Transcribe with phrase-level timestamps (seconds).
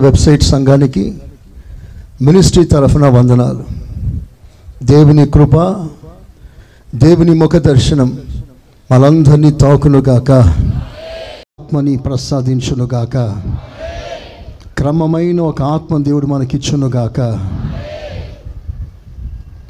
[0.00, 1.18] Website సంఘానికి
[2.22, 3.64] ministry తరఫున వందనాలు.
[4.82, 5.86] దేవుని కృప
[6.94, 8.18] దేవుని ముఖ దర్శనం
[8.92, 10.30] మనందరినీ తాకునుగాక.
[11.60, 13.16] ఆత్మని ప్రసాదించునుగాక.
[14.78, 17.20] క్రమమైన ఒక ఆత్మ దేవుడు మనకిచ్చునుగాక.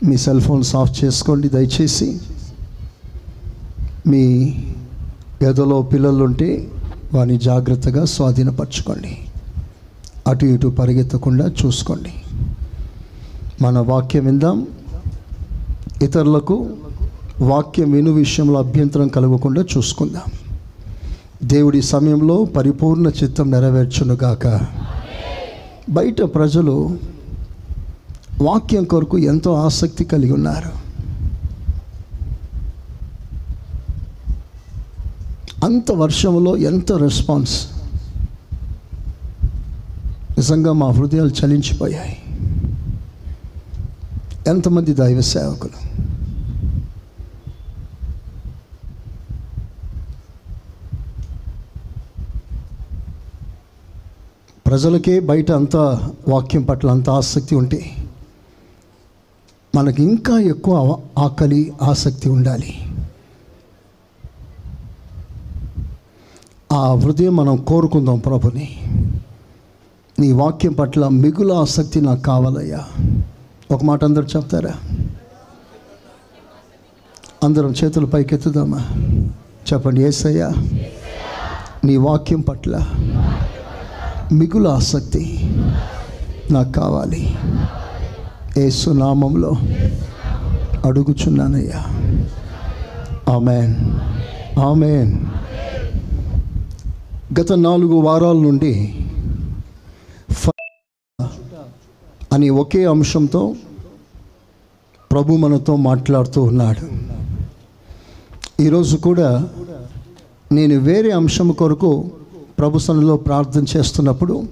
[0.05, 2.21] మీ సెల్ ఫోన్స్ ఆఫ్ చేసుకోండి దయచేసి.
[4.07, 4.55] మీ
[5.45, 6.69] గదిలో పిల్లలుంటే
[7.15, 9.19] వారిని జాగ్రత్తగా స్వాధీనపరచుకోండి.
[10.31, 12.13] అటు ఇటు పరిగెత్తకుండా చూసుకోండి.
[13.63, 14.67] మన వాక్యం విందాం.
[16.03, 16.71] ఇతరులకు
[17.41, 20.33] వాక్యం విను విషయంలో అభ్యంతరం కలగకుండా చూసుకుందాం.
[21.45, 24.61] దేవుడి సమయంలో పరిపూర్ణ చిత్తం నెరవేర్చునుగాక.
[25.91, 26.99] బయట ప్రజలు
[28.43, 30.81] వాక్యం కొరకు ఎంతో ఆసక్తి కలిగి ఉన్నారు.
[35.65, 37.80] అంత వర్షంలో ఎంత రెస్పాన్స్?
[40.41, 42.17] నిజంగా మా హృదయాలు చలించిపోయాయి.
[44.47, 46.01] ఎంతమంది దైవ సేవకులు?
[54.67, 55.77] ప్రజలకే బయట అంత
[56.29, 57.91] వాక్యం పట్ల అంత ఆసక్తి ఉంటే
[59.75, 62.85] మనకి ఇంకా ఎక్కువ ఆకలి ఆసక్తి ఉండాలి.
[66.73, 68.79] ఆ హృదయం మనం కోరుకుందాం ప్రభుని.
[70.21, 72.81] నీ వాక్యం పట్ల మిగుల ఆసక్తి నాకు కావాలయ్యా.
[73.71, 74.71] ఒక మాట అందరు చెప్తారా?
[77.45, 78.79] అందరం చేతులు పైకెత్తుదామా?
[79.73, 80.53] చెప్పండి ఏసయ్యా
[81.85, 82.87] నీ వాక్యం పట్ల
[84.33, 85.55] మిగుల ఆసక్తి
[86.51, 87.37] నాకు కావాలి.
[88.59, 89.53] ఏసు నామంలో
[90.85, 91.85] అడుగుచున్నానయ్యా.
[93.35, 93.77] ఆమెన్.
[94.59, 95.19] ఆమెన్.
[97.41, 98.97] గత నాలుగు వారాల నుండి
[102.33, 103.57] అని ఒకే అంశంతో
[105.13, 106.81] ప్రభు మనతో మాట్లాడుతూ ఉన్నాడు.
[108.63, 109.49] ఈరోజు కూడా
[110.53, 112.11] నేను వేరే అంశం కొరకు
[112.59, 114.45] ప్రభు ప్రార్థన చేస్తున్నప్పుడు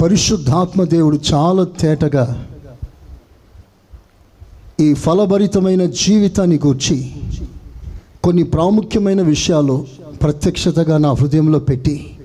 [0.00, 2.44] పరిశుద్ధాత్మ దేవుడు చాలా తేటగా
[4.80, 7.14] ఈ ఫలభరితమైన జీవితాన్ని గూర్చి
[8.24, 9.86] కొన్ని ప్రాముఖ్యమైన విషయాలు
[10.22, 12.15] ప్రత్యక్షతగా నా హృదయంలో పెట్టి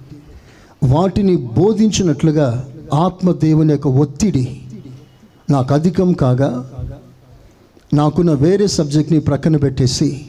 [0.83, 4.61] వాటిని బోధించినట్లుగా ఆత్మదేవుని యొక్క ఒత్తిడి
[5.49, 6.69] నాకు అధికం కాగా
[7.93, 10.25] నాకున్న వేరే సబ్జెక్ట్ని ప్రక్కన పెట్టేసి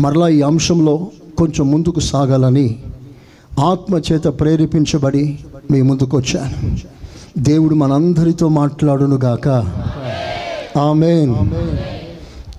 [0.00, 1.06] మరలా ఈ అంశంలో
[1.38, 2.76] కొంచెం ముందుకు సాగాలని
[3.60, 5.38] ఆత్మ చేత ప్రేరేపించబడి
[5.70, 6.76] మీ ముందుకు వచ్చాను.
[7.38, 9.48] దేవుడు మనందరితో మాట్లాడునుగాక
[10.78, 11.34] ఆమెన్.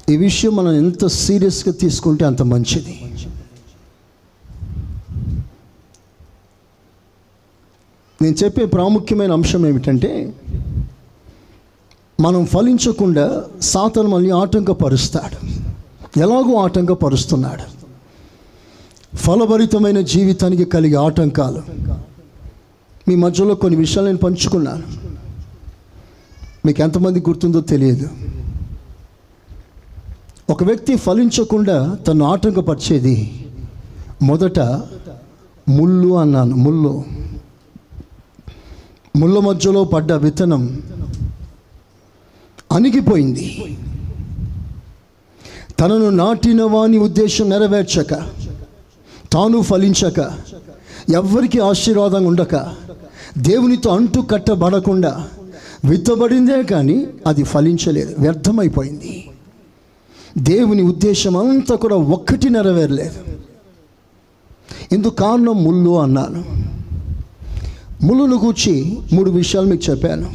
[0.09, 3.04] ఈ విషయం మనం ఎంత సీరియస్గా తీసుకుంటే అంత మంచిది.
[8.25, 10.33] నేను చెప్పే ప్రాముఖ్యమైన అంశం ఏమిటంటే
[12.19, 15.47] మనం ఫలించకుండా సాతను మళ్ళీ ఆటంకపరుస్తాడు.
[16.19, 17.85] ఎలాగో ఆటంకపరుస్తున్నాడు.
[19.15, 21.61] ఫలభరితమైన జీవితానికి కలిగే ఆటంకాలు.
[23.07, 24.83] మీ మధ్యలో కొన్ని విషయాలు నేను పంచుకున్నాను.
[26.65, 28.09] మీకు ఎంతమంది గుర్తుందో తెలియదు.
[30.49, 33.45] ఒక వ్యక్తి ఫలించకుండా తను ఆటంకపరిచేది
[34.21, 34.59] మొదట
[35.69, 37.03] ముళ్ళు అన్నాను ముళ్ళు.
[39.15, 40.81] ముళ్ళ మధ్యలో పడ్డ విత్తనం
[42.71, 43.77] అణిగిపోయింది.
[45.79, 48.13] తనను నాటిన వాని ఉద్దేశం నెరవేర్చక
[49.33, 50.19] తాను ఫలించక
[51.13, 52.55] ఎవ్వరికి ఆశీర్వాదం ఉండక
[53.37, 55.27] దేవునితో అంటు కట్టబడకుండా
[55.85, 59.29] విత్తబడిందే కానీ అది ఫలించలేదు వ్యర్థమైపోయింది.
[60.37, 63.19] దేవుని ఉద్దేశం అంతా కూడా ఒక్కటి నెరవేరలేదు.
[64.91, 66.45] ఇందుకు కారణం ముళ్ళు అన్నాను.
[68.03, 70.27] ముళ్ళును గూర్చి మూడు విషయాలు మీకు చెప్పాను.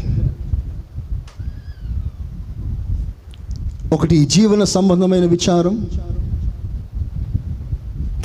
[3.94, 5.88] ఒకటి జీవన సంబంధమైన విచారం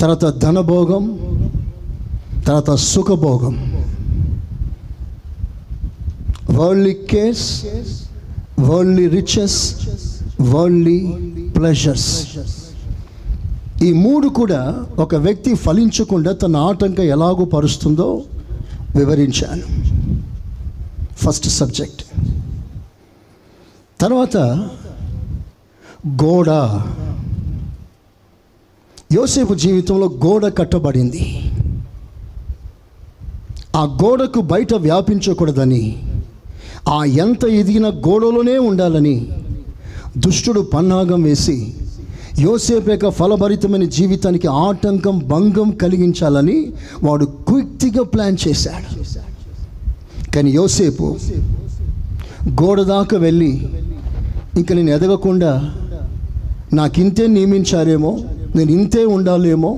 [0.00, 1.04] తర్వాత ధనభోగం
[2.46, 3.54] తర్వాత సుఖభోగం.
[6.50, 7.64] Worldly cares
[8.60, 9.58] worldly riches
[10.40, 10.98] worldly
[11.56, 12.26] pleasures
[13.82, 18.22] ఈ మూడు కూడా ఒక వ్యక్తి ఫలించకుండా తన ఆటంకం ఎలాగూ పరుస్తుందో
[18.96, 19.66] వివరించాను.
[21.14, 22.02] ఫస్ట్ సబ్జెక్ట్
[24.00, 24.36] తర్వాత
[26.24, 26.48] గోడ.
[29.12, 31.42] యోసేపు జీవితంలో గోడ కట్టబడింది.
[33.76, 36.12] ఆ గోడకు బయట వ్యాపించకూడదని
[36.88, 39.30] ఆ ఎంత ఎదిగిన గోడలోనే ఉండాలని
[40.18, 41.74] దుష్టుడు పన్నాగం వేసి
[42.44, 46.56] యోసేపు యొక్క ఫలభరితమైన జీవితానికి ఆటంకం భంగం కలిగించాలని
[47.04, 48.88] వాడు క్విక్తిగా ప్లాన్ చేశాడు.
[50.34, 51.06] కానీ యోసేపు
[52.60, 53.50] గోడ దాకా వెళ్ళి
[54.58, 55.52] ఇంకా నేను ఎదగకుండా
[56.74, 58.12] నాకు ఇంతే నియమించారేమో
[58.56, 59.72] నేను ఇంతే ఉండాలేమో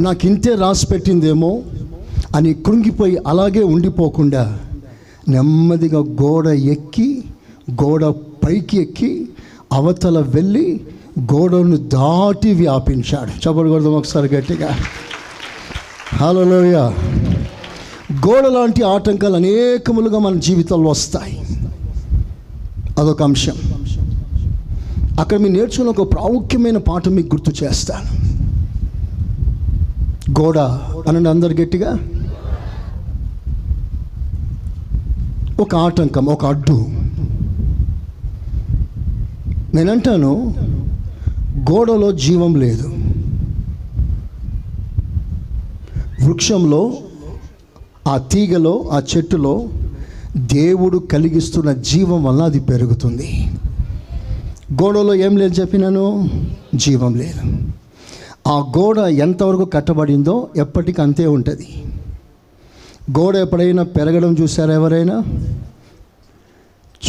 [0.00, 1.52] నాకు ఇంతే రాసి పెట్టిందేమో
[2.36, 4.42] అని కృంగిపోయి అలాగే ఉండిపోకుండా
[5.28, 7.08] నెమ్మదిగా గోడ ఎక్కి
[7.82, 8.04] గోడ
[8.44, 9.12] పైకి ఎక్కి
[9.72, 10.66] అవతల వెళ్ళి
[11.20, 13.30] గోడను దాటి వ్యాపించాడు.
[13.30, 14.68] చెప్పకూడదు ఒకసారి గట్టిగా.
[16.14, 16.74] హలోయ
[18.12, 21.60] గోడ లాంటి ఆటంకాలు అనేకములుగా మన జీవితంలో వస్తాయి.
[22.98, 23.52] అదొక అంశం.
[25.20, 28.34] అక్కడ మీరు నేర్చుకున్న ఒక ప్రాముఖ్యమైన పాఠం మీకు గుర్తు చేస్తాను.
[30.40, 30.58] గోడ
[31.08, 31.98] అనండి అందరు గట్టిగా.
[35.60, 36.86] ఒక ఆటంకం ఒక అడ్డు.
[39.74, 40.54] నేనంటాను
[41.70, 42.88] గోడలో జీవం లేదు.
[46.24, 46.92] వృక్షంలో
[48.08, 49.68] ఆ తీగలో ఆ చెట్టులో
[50.36, 53.52] దేవుడు కలిగిస్తున్న జీవం వల్ల అది పెరుగుతుంది.
[54.82, 56.30] గోడలో ఏం లేదు చెప్పినాను?
[56.74, 57.40] జీవం లేదు.
[58.48, 61.84] ఆ గోడ ఎంతవరకు కట్టబడిందో ఎప్పటికీ అంతే ఉంటుంది.
[63.18, 65.24] గోడ ఎప్పుడైనా పెరగడం చూసారా ఎవరైనా?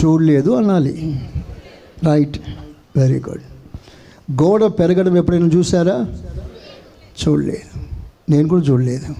[0.05, 1.21] చూడలేదు అనాలి.
[2.03, 2.39] రైట్.
[2.97, 3.54] Very good.
[4.31, 6.07] గోడ పెరగడం ఎప్పుడైనా చూసారా
[7.27, 7.79] చూడలేదు.
[8.31, 9.15] నేను కూడా చూడలేదు.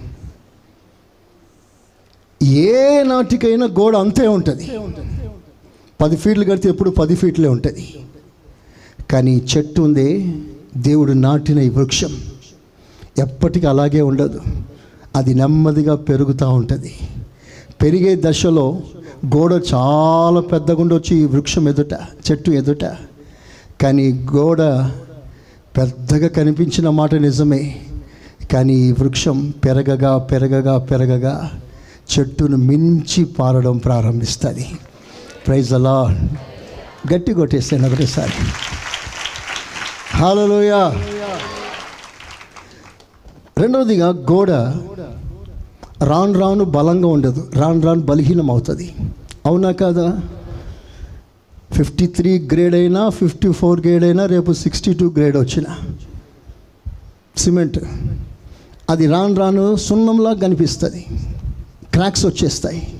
[2.44, 4.72] ఏ నాటికైనా గోడ అంతే ఉంటుంది.
[6.02, 7.94] పది ఫీట్లు కడితే ఎప్పుడు పది ఫీట్లే ఉంటుంది.
[9.12, 10.42] కానీ చెట్టు ఉంది
[10.78, 12.18] దేవుడు నాటిన ఈ వృక్షం.
[13.18, 14.42] ఎప్పటికీ అలాగే ఉండదు.
[15.16, 16.96] అది నెమ్మదిగా పెరుగుతూ ఉంటుంది.
[17.81, 18.81] పెరిగే దశలో
[19.25, 21.94] గోడ చాలా పెద్దగుండొచ్చి ఈ వృక్షం ఎదుట
[22.31, 22.86] చెట్టు ఎదుట.
[23.81, 24.06] కానీ
[24.36, 24.62] గోడ
[25.77, 27.62] పెద్దగా కనిపించిన మాట నిజమే.
[28.51, 31.33] కానీ ఈ వృక్షం పెరగగా పెరగగా పెరగగా
[32.12, 34.66] చెట్టును మించి పారడం ప్రారంభిస్తుంది.
[35.48, 35.95] ప్రైజ్ అలా
[37.13, 38.38] గట్టి కొట్టేస్తాను ఒకటేసారి.
[40.18, 40.72] హాలలోయ
[43.57, 44.51] రెండవదిగా గోడ
[46.10, 47.42] రాను రాను బలంగా ఉండదు.
[47.56, 48.88] రాను రాను బలహీనం అవుతుంది
[49.45, 50.07] అవునా కాదా?
[51.72, 55.66] ఫిఫ్టీ త్రీ గ్రేడ్ అయినా ఫిఫ్టీ ఫోర్ గ్రేడ్ అయినా రేపు సిక్స్టీ టూ గ్రేడ్ వచ్చిన.
[57.38, 57.80] సిమెంట్.
[58.90, 61.06] అది రాను రాను సున్నంలా కనిపిస్తుంది.
[61.94, 63.00] క్రాక్స్ వచ్చేస్తాయి.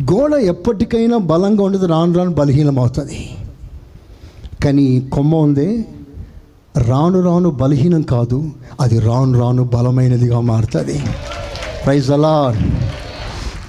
[0.00, 3.30] గోడ ఎప్పటికైనా బలంగా ఉండదు రాను రాను బలహీనం అవుతుంది
[4.64, 5.84] కానీ కొమ్మ ఉంది
[6.78, 8.50] రాను రాను బలహీనం కాదు
[8.80, 11.02] అది రాను రాను బలమైనదిగా మారుతుంది.
[11.84, 12.56] ప్రైజ్ అలా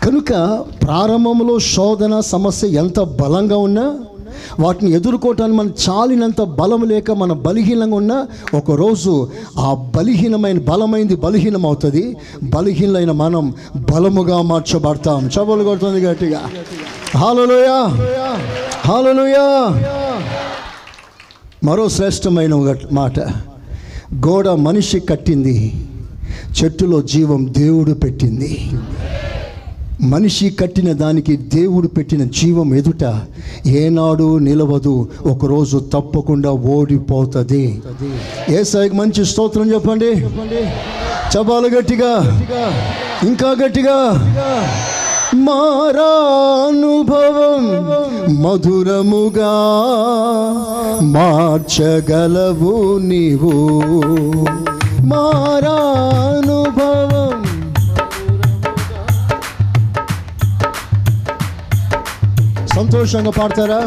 [0.04, 3.96] కనుక ప్రారంభంలో శోధన సమస్య ఎంత బలంగా ఉన్నా
[4.60, 12.16] వాటిని ఎదుర్కోవటానికి మనం చాలినంత బలం లేక మన బలహీనంగా ఉన్నా ఒకరోజు ఆ బలహీనమైన బలమైంది బలహీనం అవుతుంది
[12.44, 15.28] బలహీనమైన మనం బలముగా మార్చబడతాం.
[15.28, 16.42] చబలు కొడుతుంది గట్టిగా.
[17.18, 18.08] హాలలోయా.
[18.86, 19.80] హాలలోయా.
[21.64, 23.20] మరో శ్రేష్టమైన మాట.
[24.28, 25.88] గోడ మనిషి కట్టింది
[26.64, 28.70] చెట్టులో జీవం దేవుడు పెట్టింది.
[30.02, 33.22] మనిషి కట్టిన దానికి దేవుడు పెట్టిన జీవం ఎదుట
[33.66, 37.82] ఏనాడు నిలవదు ఒకరోజు తప్పకుండా ఓడిపోతుంది.
[38.50, 40.26] ఏసాయికి మంచి స్తోత్రం చెప్పండి.
[41.34, 42.44] చపాలు గట్టిగా
[43.24, 44.30] ఇంకా గట్టిగా.
[45.36, 47.64] మారానుభవం
[48.44, 49.54] మధురముగా
[51.02, 53.76] మార్చగలవు నీవు.
[55.06, 57.53] మారానుభవం
[62.75, 63.81] సంతోషంగా పాడతారా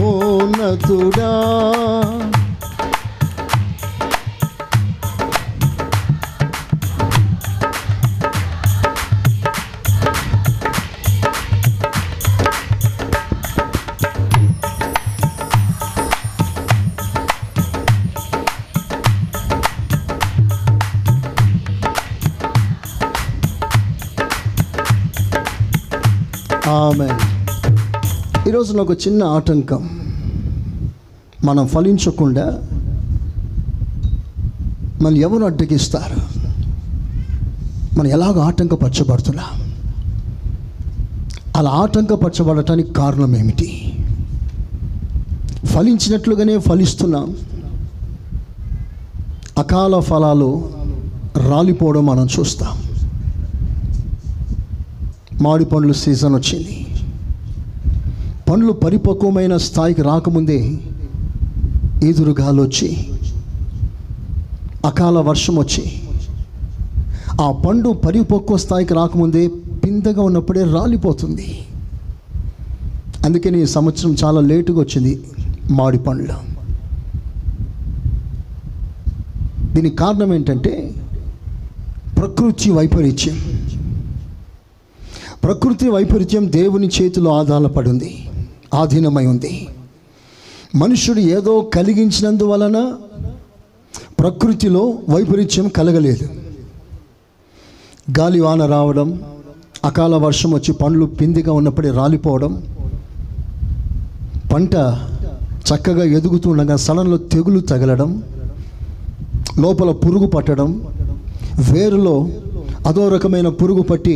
[0.00, 1.30] మహోన్నతుడా
[26.67, 27.09] ఆమె
[28.49, 29.89] ఈరోజు నాకు చిన్న ఆటంకం.
[31.45, 32.61] మనం ఫలించకుండా
[35.01, 36.19] మనం ఎవరు అడ్డగిస్తారు?
[37.99, 39.43] మనం ఎలాగ ఆటంకపరచబడుతున్నా?
[41.55, 43.97] అలా ఆటంకపరచబడటానికి కారణం ఏమిటి?
[45.65, 47.35] ఫలించినట్లుగానే ఫలిస్తున్నాం.
[49.57, 50.69] అకాల ఫలాలు
[51.37, 52.82] రాలిపోవడం మనం చూస్తాం.
[55.43, 56.75] మామిడి పండ్లు సీజన్ వచ్చింది.
[58.49, 60.57] పండ్లు పరిపక్వమైన స్థాయికి రాకముందే
[62.03, 62.89] ఈదురుగాలు వచ్చి
[64.85, 65.83] అకాల వర్షం వచ్చి
[67.41, 69.47] ఆ పండు పరిపక్వ స్థాయికి రాకముందే
[69.83, 71.47] పిందగా ఉన్నప్పుడే రాలిపోతుంది.
[73.25, 75.13] అందుకని ఈ సంవత్సరం చాలా లేటుగా వచ్చింది
[75.71, 76.37] మామిడి పండ్లు.
[79.75, 80.73] దీనికి కారణం ఏంటంటే
[82.17, 83.37] ప్రకృతి వైపరీత్యం.
[85.43, 88.29] ప్రకృతి వైపరీత్యం దేవుని చేతిలో ఆధారపడింది
[88.73, 89.67] ఆధీనమై ఉంది.
[90.75, 92.93] మనుషుడు ఏదో కలిగించినందువలన
[94.19, 96.27] ప్రకృతిలో వైపరీత్యం కలగలేదు.
[98.19, 99.21] గాలి వాన రావడం
[99.85, 102.63] అకాల వర్షం వచ్చి పండ్లు పిందిగా ఉన్నప్పుడే రాలిపోవడం
[104.53, 104.75] పంట
[105.69, 108.23] చక్కగా ఎదుగుతుండగా సడన్లో తెగులు తగలడం
[109.59, 110.87] లోపల పురుగు పట్టడం
[111.71, 112.27] వేరులో
[112.87, 114.15] అదో రకమైన పురుగు పట్టి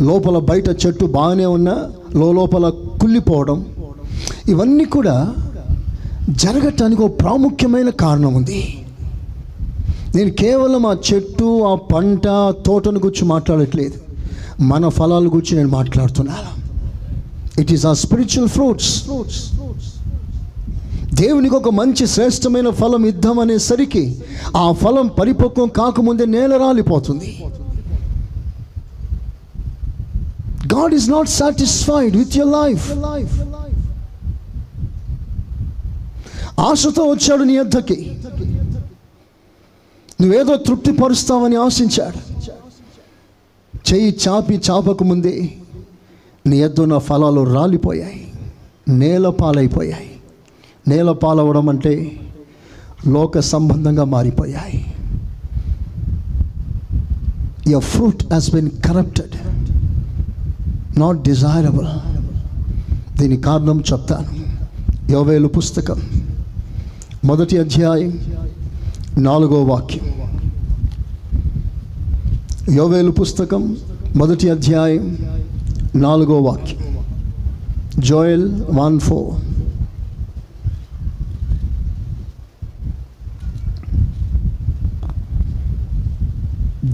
[0.00, 1.70] లోపల బయట చెట్టు బాగానే ఉన్న
[2.16, 2.68] లోపల
[3.00, 3.58] కుళ్ళిపోవడం
[4.48, 5.16] ఇవన్నీ కూడా
[6.44, 8.60] జరగటానికి ఒక ప్రాముఖ్యమైన కారణం ఉంది.
[10.14, 12.26] నేను కేవలం ఆ చెట్టు ఆ పంట
[12.66, 13.98] తోటను గురించి మాట్లాడట్లేదు.
[14.70, 16.50] మన ఫలాల గురించి నేను మాట్లాడుతున్నాను
[17.60, 18.92] it is a spiritual fruits
[21.14, 24.04] దేవునికి ఒక మంచి శ్రేష్టమైన ఫలం ఇద్దామనేసరికి
[24.56, 27.30] ఆ ఫలం పరిపక్వం కాకముందే నేల రాలిపోతుంది.
[30.74, 32.92] God is not satisfied with your life
[36.60, 38.18] ఆశతో వచ్చాడు నీ యొద్దకి.
[40.20, 42.18] నువ్వేదో తృప్తి పరుస్తావని ఆశించాడు.
[43.92, 45.52] చెయ్యి చాపి చాపక ముందే
[46.46, 48.32] నీ ఎద్దున్న ఫలాలు రాలిపోయాయి.
[48.88, 50.10] నేల పాలైపోయాయి.
[50.88, 52.12] నేల పాలవడం అంటే
[53.08, 54.94] లోక సంబంధంగా మారిపోయాయి.
[57.68, 59.36] Your fruit has been corrupted
[61.02, 61.90] not desirable
[63.18, 64.30] దీని కారణం చెప్తాను.
[65.12, 66.00] యోవేలు పుస్తకం
[67.24, 68.12] మొదటి అధ్యాయం
[69.18, 70.06] నాలుగో వాక్యం.
[72.76, 73.62] యోవేలు పుస్తకం
[74.16, 75.06] మొదటి అధ్యాయం
[76.06, 76.80] నాలుగో వాక్యం.
[78.10, 78.48] Joel
[78.80, 79.30] one four.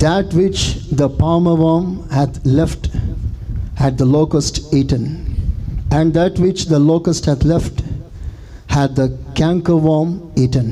[0.06, 0.62] That which
[1.00, 1.86] the palmer worm
[2.16, 2.84] hath left
[3.75, 5.03] had the locust eaten,
[5.91, 7.77] and that which the locust hath left
[8.69, 10.67] had the cankerworm eaten,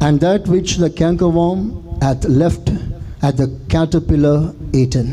[0.00, 1.60] and that which the cankerworm
[2.02, 2.66] hath left
[3.22, 4.38] had the caterpillar
[4.74, 5.08] eaten.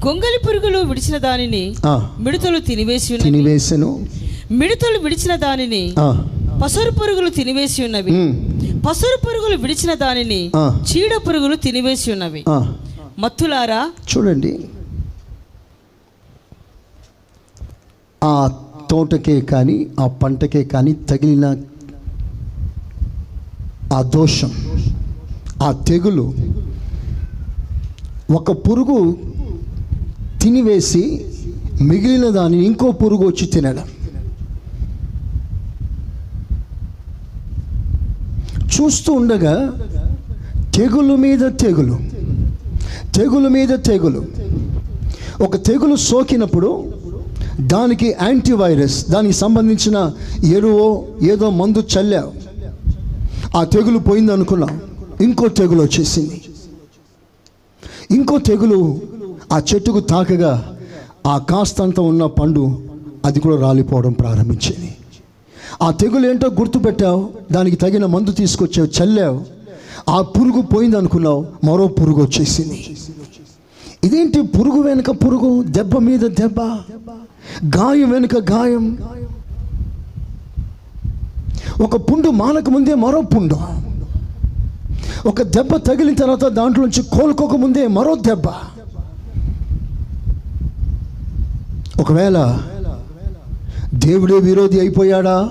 [0.00, 1.92] గొంగలి పురుగులు విడిచిన దానిని ఆ,
[2.24, 3.90] మిడతలు తినివేసి ఉన్నవి తినివేసెను
[4.52, 6.08] మిడతలు విడిచిన దానిని ఆ,
[6.62, 8.34] పసరు పురుగులు తినివేసి ఉన్నవి ఉమ్,
[8.86, 10.64] పసరు పురుగులు విడిచిన దానిని ఆ.
[10.90, 12.58] చీడ పురుగులు తినివేసి ఉన్నవి ఆ.
[13.18, 13.80] మత్తులారా
[14.12, 14.52] చూడండి
[18.21, 18.33] ఆ
[18.91, 21.45] తోటకే కానీ ఆ పంటకే కానీ తగిలిన
[23.93, 24.51] ఆ దోషం
[25.63, 26.25] ఆ తెగులు
[28.31, 28.97] ఒక పురుగు
[30.41, 31.03] తినివేసి
[31.81, 33.87] మిగిలిన దాన్ని ఇంకో పురుగు వచ్చి తినడం.
[38.73, 39.55] చూస్తూ ఉండగా
[40.75, 41.95] తెగులు మీద తెగులు
[43.15, 44.21] తెగులు మీద తెగులు.
[45.41, 46.69] ఒక తెగులు సోకినప్పుడు
[47.61, 50.11] దానికి యాంటీవైరస్ దానికి సంబంధించిన
[50.43, 52.31] ఎరువో ఏదో మందు చల్లావు.
[53.57, 54.81] ఆ తెగులు పోయింది అనుకున్నాం.
[55.21, 56.41] ఇంకో తెగులు వచ్చేసింది.
[58.11, 58.99] ఇంకో తెగులు
[59.53, 60.77] ఆ చెట్టుకు తాకగా
[61.27, 62.79] ఆ కాస్తంత ఉన్న పండు
[63.25, 64.95] అది కూడా రాలిపోవడం ప్రారంభించింది.
[65.81, 67.29] ఆ తెగులు ఏంటో గుర్తుపెట్టావు?
[67.51, 69.41] దానికి తగిన మందు తీసుకొచ్చావు చల్లావు.
[70.09, 72.97] ఆ పురుగు పోయింది అనుకున్నావు మరో పురుగు వచ్చేసింది.
[74.03, 75.63] ఇదేంటి పురుగు వెనుక పురుగు?
[75.63, 76.61] దెబ్బ మీద దెబ్బ?
[77.65, 78.97] గాయం వెనుక గాయం.
[81.81, 83.57] ఒక పుండు మానక ముందే మరో పుండు.
[85.27, 88.47] ఒక దెబ్బ తగిలిన తర్వాత దాంట్లోంచి కోలుకోక ముందే మరో దెబ్బ.
[92.01, 92.59] ఒకవేళ
[93.93, 95.49] దేవుడే విరోధి అయిపోయాడా?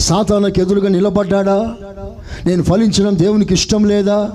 [0.00, 1.74] సాతానకు ఎదురుగా నిలబడ్డాడా?
[2.46, 4.30] నేను ఫలించడం దేవునికి ఇష్టం లేదా?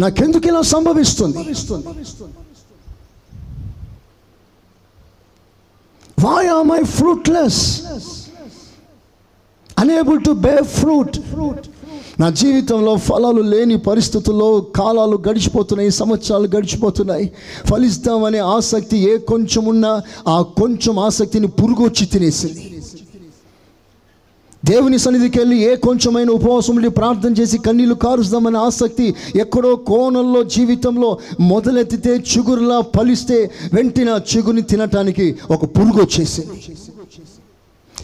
[0.00, 1.38] నాకెందుకు ఇలా సంభవిస్తుంది?
[6.24, 7.80] Why are my fruitless
[9.78, 11.16] unable to bear fruit
[12.20, 17.32] నా జీవితంలో ఫలాలు లేని పరిస్థితుల్లో కాలాలు గడిచిపోతున్నాయి సంవత్సరాలు గడిచిపోతున్నాయి.
[17.70, 22.73] ఫలిస్తామనే ఆసక్తి ఏ కొంచెం ఉన్నా ఆ కొంచెం ఆసక్తిని పురుగు వచ్చి తినేసింది.
[24.64, 29.06] దేవుని సన్నిధికి వెళ్ళి ఏ కొంచెమైన ఉపవాసం ఉండి ప్రార్థన చేసి కన్నీళ్ళు కారుస్తామనే ఆసక్తి
[29.36, 33.38] ఎక్కడో కోణంలో జీవితంలో మొదలెత్తితే చిగురులా ఫలిస్తే
[33.74, 36.56] వెంటనే ఆ చిగురిని తినటానికి ఒక పురుగు వచ్చేసింది.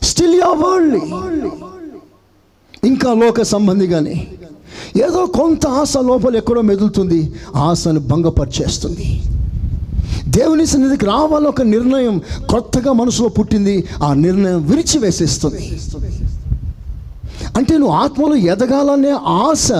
[0.03, 0.97] స్టిల్ యా వరల్డ్
[2.85, 4.27] ఇంకా లోక సంబంధిగానే
[5.05, 7.21] ఏదో కొంత ఆశ లోపల ఎక్కడో మెదులుతుంది
[7.57, 9.07] ఆశను భంగపరిచేస్తుంది.
[10.29, 12.17] దేవుని సన్నిధికి రావాలని ఒక నిర్ణయం
[12.51, 15.65] కొత్తగా మనసులో పుట్టింది ఆ నిర్ణయం విరిచివేసేస్తుంది.
[17.57, 19.73] అంటే నువ్వు ఆత్మలో ఎదగాలనే ఆశ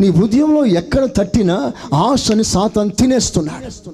[0.00, 3.90] నీ హృదయంలో ఎక్కడ తట్టినా ఆశని సాతాన్ తినేస్తున్నాడు.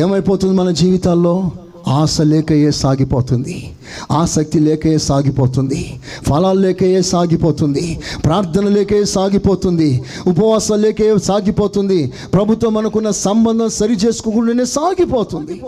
[0.00, 1.50] ఏమైపోతుంది మన జీవితాల్లో?
[1.88, 3.76] ఆశ లేకయే సాగిపోతుంది.
[4.12, 6.00] ఆసక్తి లేకయే సాగిపోతుంది.
[6.28, 8.00] ఫలాలు లేకయే సాగిపోతుంది.
[8.24, 10.04] ప్రార్థన లేకయే సాగిపోతుంది.
[10.26, 12.12] ఉపవాసం లేకయే సాగిపోతుంది.
[12.32, 15.62] ప్రభుత్వం అనుకున్న సంబంధం సరి చేసుకోకుండానే సాగిపోతుంది.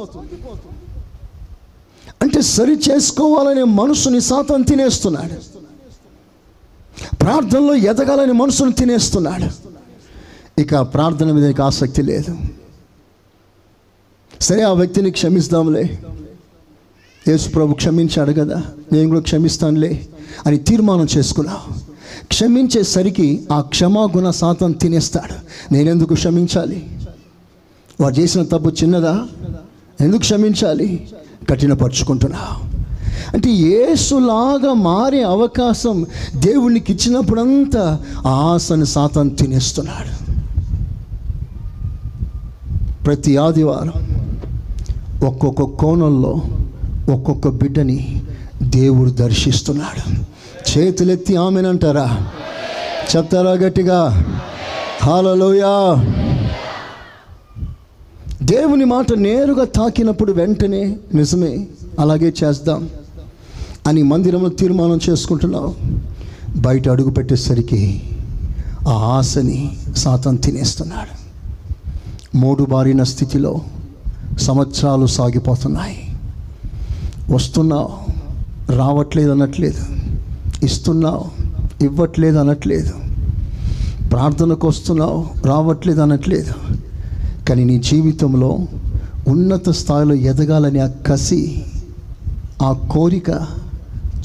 [2.23, 5.62] అంటే సరి చేసుకోవాలనే మనసుని సాతం తినేస్తున్నాడు.
[7.23, 9.73] ప్రార్థనలో ఎదగాలని మనసును తినేస్తున్నాడు.
[10.61, 12.39] ఇక ప్రార్థన మీద నీకు ఆసక్తి లేదు.
[14.41, 15.99] సరే ఆ వ్యక్తిని క్షమిస్తాంలే.
[17.29, 20.09] యేసు ప్రభు క్షమించాడు కదా నేను కూడా క్షమిస్తానులే
[20.47, 21.93] అని తీర్మానం చేసుకున్నావు.
[22.27, 25.35] క్షమించేసరికి ఆ క్షమాగుణ శాతం తినేస్తాడు.
[25.75, 27.01] నేనెందుకు క్షమించాలి?
[28.01, 29.27] వాడు చేసిన తప్పు చిన్నదా?
[30.01, 31.11] ఎందుకు క్షమించాలి?
[31.51, 32.72] కఠినపరుచుకుంటున్నావు.
[33.35, 40.23] అంటే ఏసులాగా మారే అవకాశం దేవునికి ఇచ్చినప్పుడంతా ఆ ఆశను సాతం తినేస్తున్నాడు.
[43.05, 44.26] ప్రతి ఆదివారం
[45.26, 46.43] ఒక్కొక్క కోణంలో
[47.12, 48.23] ఒక్కొక్క బిడ్డని
[48.62, 50.25] దేవుడు దర్శిస్తున్నాడు.
[50.79, 52.26] చేతులెత్తి ఆమెనంటారా?
[53.17, 54.25] చెప్తారా గట్టిగా?
[55.02, 56.05] హాలలోయా
[58.43, 61.67] దేవుని మాట నేరుగా తాకినప్పుడు వెంటనే నిజమే
[62.00, 62.88] అలాగే చేద్దాం.
[63.87, 65.75] అని మందిరంలో తీర్మానం చేసుకుంటున్నావు.
[66.57, 68.03] బయట అడుగు పెట్టేసరికి
[68.89, 71.12] ఆ ఆశని సాతం తినేస్తున్నాడు.
[72.37, 73.61] మూడు బారిన స్థితిలో
[74.41, 76.17] సంవత్సరాలు సాగిపోతున్నాయి.
[77.31, 77.91] వస్తున్నావు
[78.73, 79.83] రావట్లేదు అనట్లేదు
[80.65, 81.25] ఇస్తున్నావు
[81.85, 82.93] ఇవ్వట్లేదు అనట్లేదు
[84.11, 86.54] ప్రార్థనకు వస్తున్నావు రావట్లేదు అనట్లేదు
[87.45, 88.59] కానీ నీ జీవితంలో
[89.28, 91.65] ఉన్నత స్థాయిలో ఎదగాలని ఆ కసి
[92.63, 93.30] ఆ కోరిక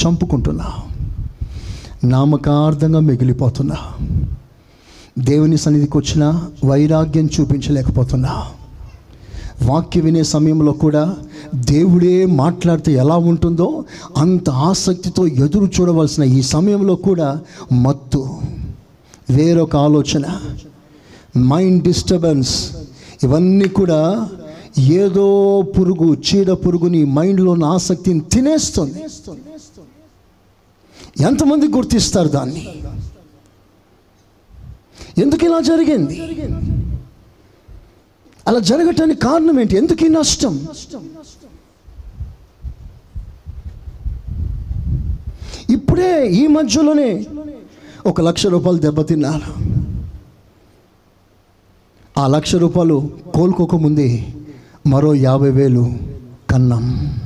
[0.02, 0.68] చంపుకుంటున్నా
[2.04, 3.78] నామకార్థంగా మిగిలిపోతున్నా
[5.20, 6.24] దేవుని సన్నిధికి వచ్చిన
[6.66, 8.34] వైరాగ్యం చూపించలేకపోతున్నా
[9.66, 11.16] వాక్య వినే సమయంలో కూడా
[11.56, 13.86] దేవుడే మాట్లాడితే ఎలా ఉంటుందో
[14.18, 17.30] అంత ఆసక్తితో ఎదురు చూడవలసిన ఈ సమయంలో కూడా
[17.74, 18.22] మత్తు.
[19.30, 20.26] వేరొక ఆలోచన
[21.38, 22.54] మైండ్ డిస్టర్బెన్స్
[23.24, 24.30] ఇవన్నీ కూడా
[24.80, 25.26] ఏదో
[25.62, 29.00] పురుగు చీడ పురుగుని మైండ్లో ఉన్న ఆసక్తిని తినేస్తుంది.
[31.22, 32.76] ఎంతమంది గుర్తిస్తారు దాన్ని?
[35.18, 36.22] ఎందుకు ఇలా జరిగింది?
[38.48, 39.78] అలా జరగటానికి కారణం ఏంటి?
[39.78, 40.68] ఎందుకు ఈ నష్టం?
[45.70, 47.26] ఇప్పుడే ఈ మధ్యలోనే
[48.06, 49.78] ఒక లక్ష రూపాయలు దెబ్బతిన్నారు.
[52.20, 54.34] ఆ లక్ష రూపాయలు కోలుకోకముందే
[54.88, 55.98] మరో యాభై వేలు
[56.50, 57.20] కన్నాం.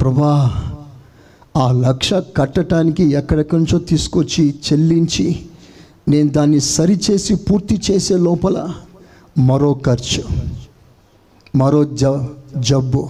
[0.00, 0.32] ప్రభా
[1.56, 5.46] ఆ లక్ష కట్టడానికి ఎక్కడెక్కడి నుంచో తీసుకొచ్చి చెల్లించి
[6.08, 8.74] నేను దాన్ని సరిచేసి పూర్తి చేసే లోపల
[9.38, 10.22] మరో ఖర్చు
[11.56, 12.04] మరో జ
[12.58, 13.08] జబ్బు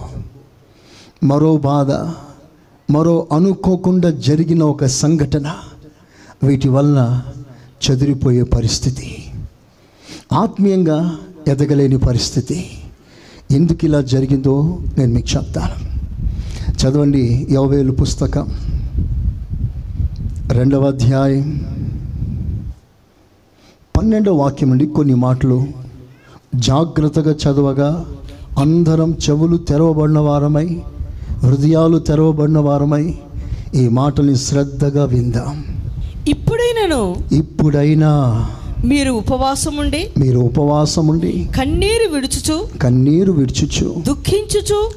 [1.23, 1.91] మరో బాధ
[2.91, 5.55] మరో అనుకోకుండా జరిగిన ఒక సంఘటన
[6.43, 7.23] వీటి వలన
[7.83, 9.31] చెదిరిపోయే పరిస్థితి.
[10.33, 12.69] ఆత్మీయంగా ఎదగలేని పరిస్థితి.
[13.51, 15.92] ఎందుకు ఇలా జరిగిందో నేను మీకు చెప్తాను.
[16.71, 18.47] చదవండి యవవేలు పుస్తకం.
[20.51, 21.61] రెండవ అధ్యాయం.
[23.97, 25.65] పన్నెండవ వాక్యం నుండి కొన్ని మాటలు.
[26.55, 28.05] జాగ్రత్తగా చదవగా
[28.59, 30.81] అందరం చెవులు తెరవబడిన వారమై
[31.39, 33.15] హృదయాలు తెరవబడిన వారమై
[33.75, 35.65] ఈ మాటల్ని శ్రద్ధగా విందాం.
[36.27, 38.45] ఇప్పుడైనను ఇప్పుడైనా
[38.85, 44.91] మీరు ఉపవాసం ఉండి మీరు ఉపవాసం ఉండి కన్నీరు విడుచుచు కన్నీరు విడుచుచు దుఃఖించుచు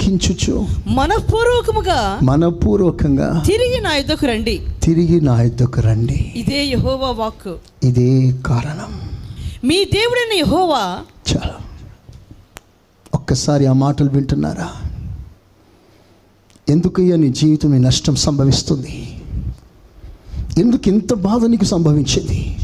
[0.00, 4.60] దుఃఖించుచు మనపూర్వకముగా మనపూర్వకంగా తిరిగి నా యుద్ధకు రండి.
[4.82, 6.32] తిరిగి నా యుద్ధకు రండి.
[6.36, 7.56] ఇదే యహోవా వాక్కు.
[7.84, 9.00] ఇదే కారణం.
[9.64, 10.98] మీ దేవుడైన యహోవా
[11.32, 11.56] చాలా.
[13.14, 14.68] ఒక్కసారి ఆ మాటలు వింటున్నారా?
[16.68, 19.22] ఎందుకయ్యా నీ జీవితం ఈ నష్టం సంభవిస్తుంది?
[20.58, 22.56] ఎందుకు ఇంత బాధ నీకు సంభవించింది?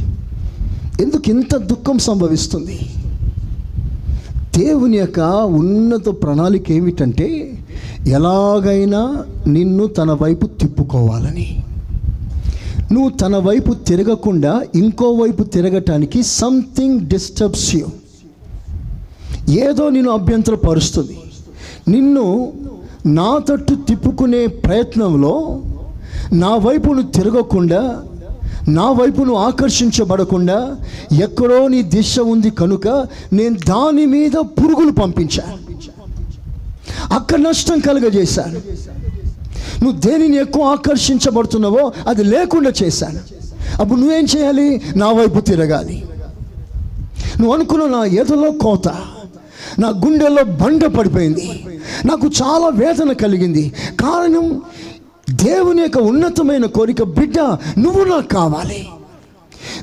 [1.01, 2.91] ఎందుకు ఇంత దుఃఖం సంభవిస్తుంది?
[4.59, 7.59] దేవుని యొక్క ఉన్నత ప్రణాళిక ఏమిటంటే
[8.07, 11.65] ఎలాగైనా నిన్ను తన వైపు తిప్పుకోవాలని.
[12.93, 17.87] నువ్వు తన వైపు తిరగకుండా ఇంకో వైపు తిరగటానికి సంథింగ్ డిస్టర్బ్స్ యూ
[19.53, 21.19] ఏదో నేను అభ్యంతరపరుస్తుంది.
[21.89, 22.53] నిన్ను
[23.07, 25.61] నా తట్టు తిప్పుకునే ప్రయత్నంలో
[26.33, 28.03] నా వైపు తిరగకుండా
[28.69, 30.77] నా వైపు నువ్వు ఆకర్షించబడకుండా
[31.23, 32.89] ఎక్కడో నీ దిశ ఉంది కనుక
[33.33, 35.59] నేను దాని మీద పురుగులు పంపించాను
[37.15, 38.61] అక్కడ నష్టం కలుగజేశాను
[39.85, 43.21] నువ్వు దేనిని ఎక్కువ ఆకర్షించబడుతున్నావో అది లేకుండా చేశాను
[43.83, 44.83] అప్పుడు నువ్వేం చేయాలి?
[44.97, 46.05] నా వైపు తిరగాలి.
[47.41, 48.89] నువ్వు అనుకున్న నా ఎదలో కోత
[49.79, 51.65] నా గుండెల్లో బండ పడిపోయింది.
[52.05, 53.73] నాకు చాలా వేదన కలిగింది.
[54.01, 54.61] కారణం
[55.31, 57.41] దేవుని యొక్క ఉన్నతమైన కోరిక బిడ్డ
[57.79, 58.89] నువ్వు నాకు కావాలి.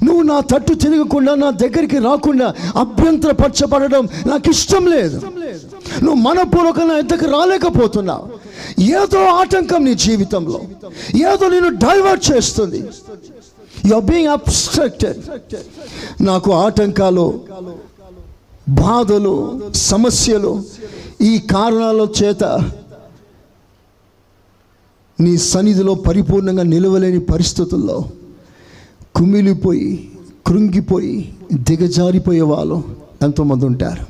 [0.03, 5.21] నువ్వు నా తట్టు తిరగకుండా నా దగ్గరికి రాకుండా అభ్యంతరపరచబడడం నాకు ఇష్టం లేదు.
[6.03, 8.29] నువ్వు మనపూర్వకంగా నా రాలేకపోతున్నావు.
[8.81, 10.61] ఏదో ఆటంకం నీ జీవితంలో.
[11.15, 12.83] ఏదో నేను డైవర్ట్ చేస్తుంది.
[13.85, 15.17] యు బీయింగ్ అబ్స్ట్రక్టెడ్
[16.23, 17.41] నాకు ఆటంకాలు
[18.69, 20.63] బాధలు సమస్యలు
[21.21, 22.69] ఈ కారణాల చేత
[25.23, 28.05] నీ సన్నిధిలో పరిపూర్ణంగా నిలవలేని పరిస్థితుల్లో
[29.15, 30.11] కుమిలిపోయి
[30.47, 32.83] కృంగిపోయి దిగజారిపోయే వాళ్ళు
[33.23, 34.05] ఎంతోమంది ఉంటారు.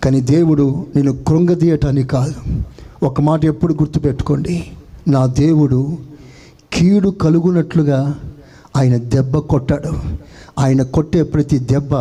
[0.00, 2.34] కానీ దేవుడు నేను కృంగదీయటానికి కాదు.
[3.02, 4.70] ఒక మాట ఎప్పుడు గుర్తుపెట్టుకోండి.
[5.08, 5.96] నా దేవుడు
[6.72, 8.18] కీడు కలుగునట్లుగా
[8.76, 9.90] ఆయన దెబ్బ కొట్టాడు.
[10.58, 11.94] ఆయన కొట్టే ప్రతి దెబ్బ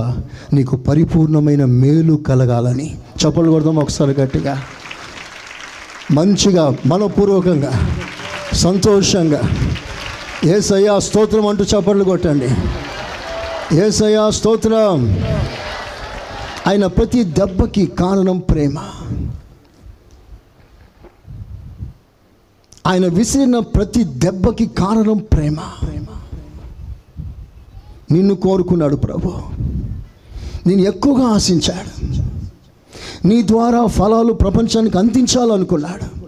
[0.53, 2.97] నీకు పరిపూర్ణమైన మేలు కలగాలని.
[3.25, 4.62] చెప్పలు కొడదాం ఒకసారి గట్టిగా.
[6.12, 7.89] మంచిగా మనపూర్వకంగా.
[8.53, 9.41] సంతోషంగా.
[10.45, 12.47] ఏసయ్యా స్తోత్రం అంటూ చప్పట్లు కొట్టండి.
[13.75, 15.17] ఏసయ్యా స్తోత్రం.
[16.67, 18.75] ఆయన ప్రతి దెబ్బకి కారణం ప్రేమ.
[22.87, 25.55] ఆయన విసిరిన ప్రతి దెబ్బకి కారణం ప్రేమ.
[28.11, 29.33] నిన్ను కోరుకున్నాడు ప్రభు.
[30.67, 32.05] నేను ఎక్కువగా ఆశించాడు.
[33.27, 36.22] నీ ద్వారా ఫలాలు ప్రపంచానికి అందించాలనుకున్నాడు.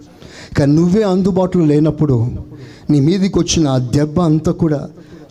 [0.56, 2.26] కానీ నువ్వే అందుబాటులో లేనప్పుడు
[2.90, 4.88] నీ మీదికి వచ్చిన ఆ దెబ్బ అంతా కూడా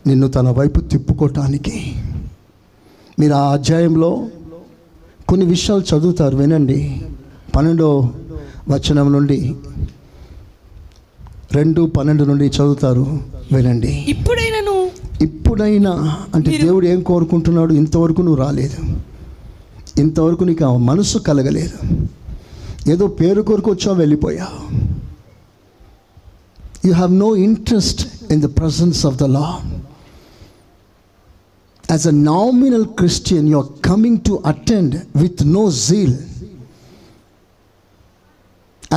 [0.07, 1.95] నిన్ను తన వైపు తిప్పుకోవటానికి
[3.19, 4.27] మీరు ఆ అధ్యాయంలో
[5.27, 7.01] కొన్ని విషయాలు చదువుతారు వినండి.
[7.55, 8.09] పన్నెండో
[8.69, 9.55] వచనం నుండి
[11.51, 13.19] రెండు పన్నెండు నుండి చదువుతారు
[13.53, 14.05] వినండి.
[14.07, 14.89] ఇప్పుడైనను
[15.23, 17.73] ఇప్పుడైనా అంటే దేవుడు ఏం కోరుకుంటున్నాడు?
[17.73, 18.97] ఇంతవరకు నువ్వు రాలేదు.
[19.99, 22.05] ఇంతవరకు నీకు ఆ మనసు కలగలేదు.
[22.91, 24.95] ఏదో పేరు కొరకు వచ్చావు వెళ్ళిపోయావు.
[26.86, 28.02] you have no interest
[28.34, 29.46] in the presence of the law
[31.84, 36.16] as a nominal Christian you are coming to attend with no zeal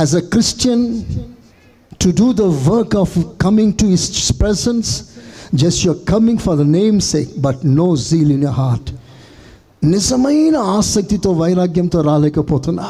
[0.02, 0.84] as a Christian
[2.00, 4.02] to do the work of coming to his
[4.40, 4.88] presence
[5.54, 8.86] just you're coming for the name's sake but no zeal in your heart
[9.92, 12.86] నిజమైన ఆసక్తితో వైరాగ్యంతో రాలేకపోతున్నా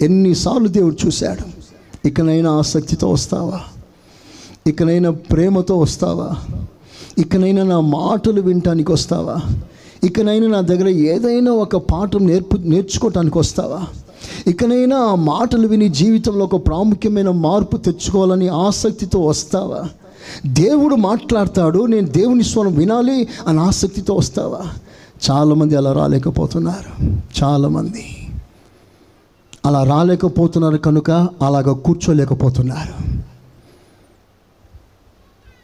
[0.00, 1.44] ఎన్నిసార్లు దేవుడు చూశాడు
[2.08, 3.60] ఇకనైనా ఆసక్తితో వస్తావా
[4.67, 6.35] ఇకనైనా ప్రేమతో వస్తావా?
[7.17, 9.41] ఇకనైనా నా మాటలు వినటానికి వస్తావా?
[10.03, 13.81] ఇకనైనా నా దగ్గర ఏదైనా ఒక పాఠం నేర్పు నేర్చుకోవటానికి వస్తావా?
[14.47, 19.83] ఇకనైనా ఆ మాటలు విని జీవితంలో ఒక ప్రాముఖ్యమైన మార్పు తెచ్చుకోవాలని ఆసక్తితో వస్తావా?
[20.45, 24.61] దేవుడు మాట్లాడతాడు నేను దేవుని స్వరం వినాలి అని ఆసక్తితో వస్తావా?
[25.31, 27.11] చాలామంది అలా రాలేకపోతున్నారు.
[27.43, 28.29] చాలామంది
[29.65, 33.25] అలా రాలేకపోతున్నారు కనుక అలాగ కూర్చోలేకపోతున్నారు.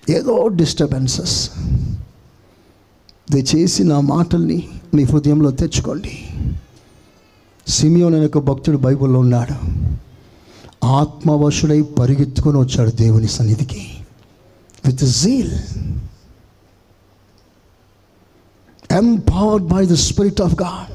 [0.09, 1.49] ఏదో డిస్టర్బెన్సెస్
[3.31, 6.27] దయచేసి నా మాటల్ని మీ హృదయంలో తెచ్చుకోండి.
[7.67, 9.55] సిమియోన్ అనే ఒక భక్తుడు బైబిల్లో ఉన్నాడు.
[10.85, 13.87] ఆత్మవశుడై పరిగెత్తుకొని వచ్చాడు దేవుని సన్నిధికి.
[14.85, 15.51] With zeal
[18.91, 20.93] empowered by the spirit of God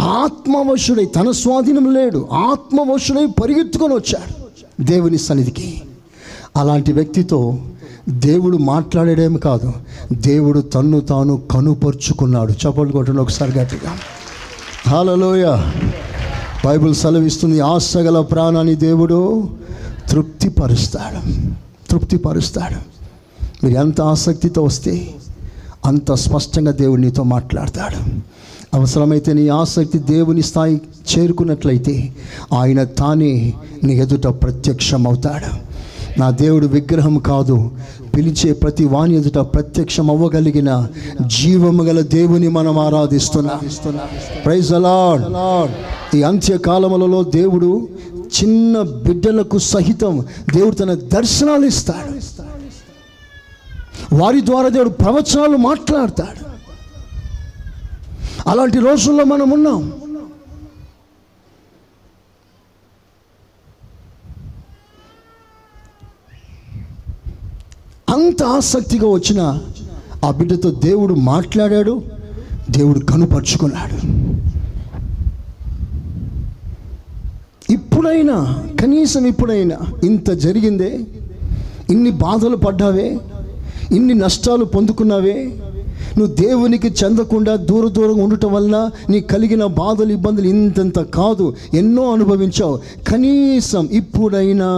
[0.00, 2.28] ఆత్మవశుడై తన స్వాధీనం లేడు.
[2.32, 5.82] ఆత్మవశుడై పరిగెత్తుకొని వచ్చాడు దేవుని సన్నిధికి.
[6.56, 7.58] అలాంటి వ్యక్తితో
[8.08, 9.72] దేవుడు మాట్లాడేదేమి కాదు
[10.12, 12.52] దేవుడు తన్ను తాను కనుపరుచుకున్నాడు.
[12.52, 13.92] చప్పట్లు కొట్టండి ఒకసారి గట్టిగా.
[14.88, 15.62] హాలలోయ
[16.66, 19.48] బైబిల్ సెలవిస్తుంది ఆశగల ప్రాణాన్ని దేవుడు
[20.08, 21.50] తృప్తిపరుస్తాడు.
[21.90, 22.90] తృప్తిపరుస్తాడు.
[23.66, 25.14] మీరు ఎంత ఆసక్తితో వస్తే
[25.86, 28.20] అంత స్పష్టంగా దేవుడు నీతో మాట్లాడతాడు.
[28.76, 30.80] అవసరమైతే నీ ఆసక్తి దేవుని స్థాయి
[31.12, 32.12] చేరుకున్నట్లయితే
[32.58, 35.69] ఆయన తానే నీ ఎదుట ప్రత్యక్షమవుతాడు.
[36.20, 37.56] నా దేవుడు విగ్రహం కాదు.
[38.16, 40.70] పిలిచే ప్రతి వాణి ఎదుట ప్రత్యక్షం అవ్వగలిగిన
[41.26, 43.54] జీవము గల దేవుని మనం ఆరాధిస్తున్నా.
[44.44, 45.24] ప్రైజ్ అలాడ్
[46.16, 47.70] ఈ అంత్యకాలములలో దేవుడు
[48.40, 50.14] చిన్న బిడ్డలకు సహితం
[50.54, 52.12] దేవుడు తన దర్శనాలు ఇస్తాడు.
[54.14, 56.42] వారి ద్వారా దేవుడు ప్రవచనాలు మాట్లాడతాడు.
[58.50, 59.82] అలాంటి రోజుల్లో మనం ఉన్నాం.
[68.10, 69.58] అంత ఆసక్తిగా వచ్చిన
[70.24, 72.02] ఆ బిడ్డతో దేవుడు మాట్లాడాడు
[72.70, 73.96] దేవుడు కనుపరుచుకున్నాడు.
[77.72, 81.00] ఇప్పుడైనా కనీసం ఇప్పుడైనా ఇంత జరిగిందే?
[81.90, 83.18] ఇన్ని బాధలు పడ్డావే?
[83.92, 85.52] ఇన్ని నష్టాలు పొందుకున్నావే?
[86.18, 91.54] నువ్వు దేవునికి చెందకుండా దూర దూరంగా ఉండటం వలన నీ కలిగిన బాధలు ఇబ్బందులు ఇంతంత కాదు.
[91.74, 92.80] ఎన్నో అనుభవించావు.
[93.08, 94.68] కనీసం ఇప్పుడైనా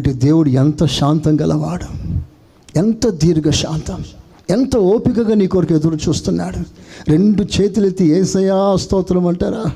[0.00, 1.84] అంటే దేవుడు ఎంత శాంతం గలవాడు?
[2.78, 4.04] ఎంత దీర్ఘ శాంతం
[4.50, 6.58] ఎంత ఓపికగా నీ కొరకు ఎదురు చూస్తున్నాడు?
[7.10, 9.72] రెండు చేతులెత్తి ఏసయా స్తోత్రం అంటారా?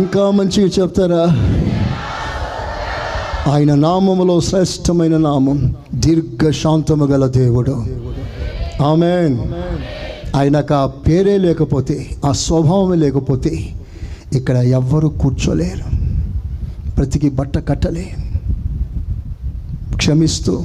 [0.00, 1.24] ఇంకా మంచిగా చెప్తారా?
[3.52, 7.84] ఆయన నామములో శ్రేష్టమైన నామం దీర్ఘశాంతము గల దేవుడు.
[8.82, 9.38] ఆమెన్.
[10.36, 13.68] ఆయనకు ఆ పేరే లేకపోతే ఆ స్వభావమే లేకపోతే
[14.32, 15.98] ఇక్కడ ఎవ్వరు కూర్చోలేరు.
[16.94, 18.16] బ్రతికి బట్ట కట్టలే
[20.08, 20.64] క్షమిస్తూ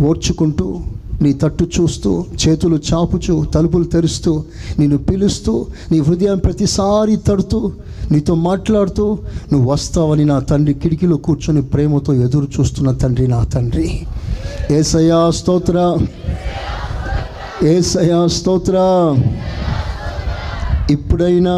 [0.00, 0.80] ఓర్చుకుంటూ
[1.22, 4.44] నీ తట్టు చూస్తూ చేతులు చాపుచూ తలుపులు తెరుస్తూ
[4.78, 7.72] నిన్ను పిలుస్తూ నీ హృదయం ప్రతిసారి తడుతూ
[8.12, 9.18] నీతో మాట్లాడుతూ
[9.52, 14.06] నువ్వు వస్తావని నా తండ్రి కిటికీలో కూర్చొని ప్రేమతో ఎదురు చూస్తున్న తండ్రి నా తండ్రి.
[14.70, 15.98] ఏసయా స్తోత్ర.
[17.64, 18.74] ఏసయా స్తోత్ర.
[20.90, 21.54] ఇప్పుడైనా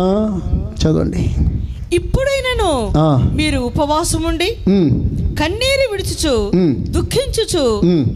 [0.83, 1.35] చదవండి.
[1.93, 3.33] ఇప్పుడైనను ఆ.
[3.35, 4.57] మీరు ఉపవాసం ఉండి
[5.39, 6.35] కన్నీరు విడుచుచు.
[6.95, 7.65] దుఃఖించుచు.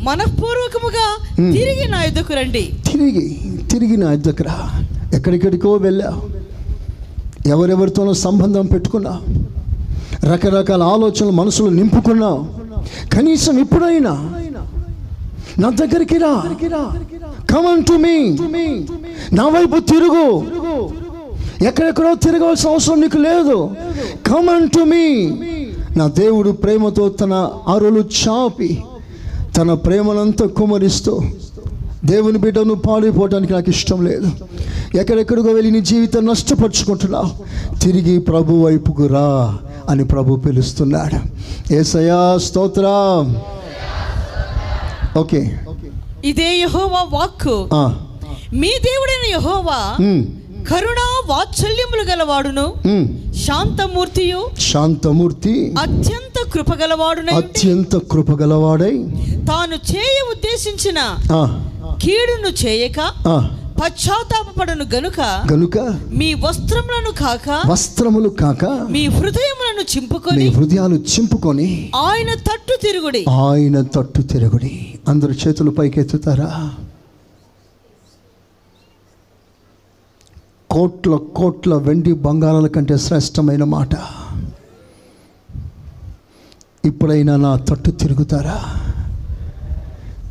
[0.02, 1.06] మనఃపూర్వకముగా
[1.52, 2.64] తిరిగి నా ఎదుకు రండి.
[2.92, 3.26] తిరిగి
[3.72, 4.48] తిరిగి నా దగ్గర
[5.16, 6.20] ఎక్కడికెడికో వెళ్ళావు
[7.48, 9.22] ఎవరెవరితోనో సంబంధం పెట్టుకున్నావు
[10.32, 12.40] రకరకాల ఆలోచనలు మనసులో నింపుకున్నావు
[13.14, 14.12] కనీసం ఇప్పుడైనా
[15.58, 16.34] నా దగ్గరికి రా.
[17.50, 18.16] కమన్ టు మీ
[19.32, 20.26] నా వైపు తిరుగు.
[21.66, 23.58] ఎక్కడెక్కడో తిరగవలసిన అవసరం నీకు లేదు.
[24.26, 25.06] కమన్ టు మీ
[25.96, 28.82] నా దేవుడు ప్రేమతో తన అరులు చాపి
[29.56, 31.20] తన ప్రేమనంతా కుమరిస్తూ
[32.04, 34.30] దేవుని బిడ్డను పాడైపోవడానికి నాకు ఇష్టం లేదు.
[34.98, 37.30] ఎక్కడెక్కడికో వెళ్ళి నీ జీవితం నష్టపరుచుకుంటున్నావు
[37.78, 41.18] తిరిగి ప్రభు వైపుకు రా అని ప్రభు పిలుస్తున్నాడు.
[41.74, 43.36] ఏసయా స్తోత్రం.
[45.18, 45.58] ఓకే.
[46.24, 47.68] ఇదే యహోవా వాక్కు.
[47.74, 47.94] ఆ,
[48.52, 49.96] మీ దేవుడైన యహోవా
[50.68, 52.64] కరుణా వాత్సల్యములు గలవాడును.
[52.86, 53.06] ఉమ్.
[53.42, 58.94] శాంతమూర్తియు శాంతమూర్తి అత్యంత కృపగలవాడునై అత్యంత కృపగలవాడై
[59.46, 60.98] తాను చేయ ఉద్దేశించిన
[62.04, 62.98] కీడును చేయక
[63.28, 63.36] ఆ,
[63.80, 65.20] పశ్చాత్తాపపడను గనుక
[65.52, 65.76] గనుక
[66.12, 71.68] మీ వస్త్రములను కాక వస్త్రములు కాక మీ హృదయములను మీ చింపుకొని హృదయాలు చింపుకొని
[72.04, 73.22] ఆయన తట్టు తిరుగుడి.
[73.44, 74.72] ఆయన తట్టు తిరుగుడి.
[75.08, 76.50] అందరు చేతులు పైకెత్తుతారా?
[80.72, 83.88] కోట్ల కోట్ల వెండి బంగారాల కంటే శ్రేష్టమైన మాట.
[86.84, 88.60] ఇప్పుడైనా నా తట్టు తిరుగుతారా?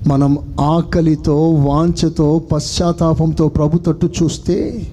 [0.08, 4.88] మనం ఆకలితో వాంఛతో పశ్చాత్తాపంతో ప్రభు తట్టు చూస్తే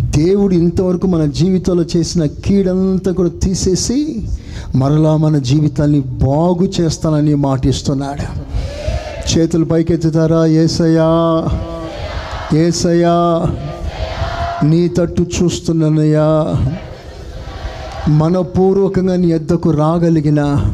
[0.00, 4.28] దేవుడు ఇంతవరకు మన జీవితంలో చేసిన కీడంతా కూడా తీసేసి
[4.76, 8.26] మరలా మన జీవితాన్ని బాగు చేస్తానని మాటిస్తున్నాడు.
[9.32, 10.46] చేతులు పైకెత్తుతారా?
[10.46, 11.48] ఏసయా
[12.54, 13.46] ఏసయా
[14.64, 16.56] నీ తట్టు చూస్తున్నానయ్యా.
[18.08, 20.72] మనపూర్వకంగా నీ ఎద్దకు రాగలిగిన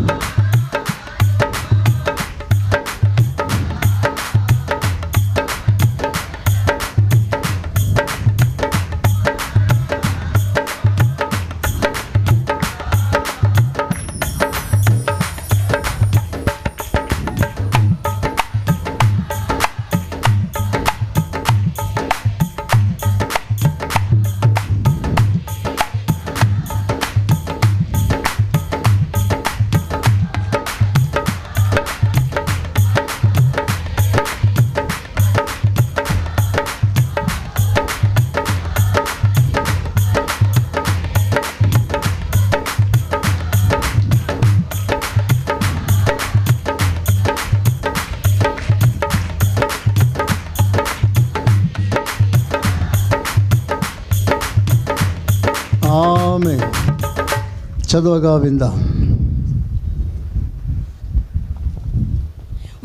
[58.05, 58.75] చదవగా విందాం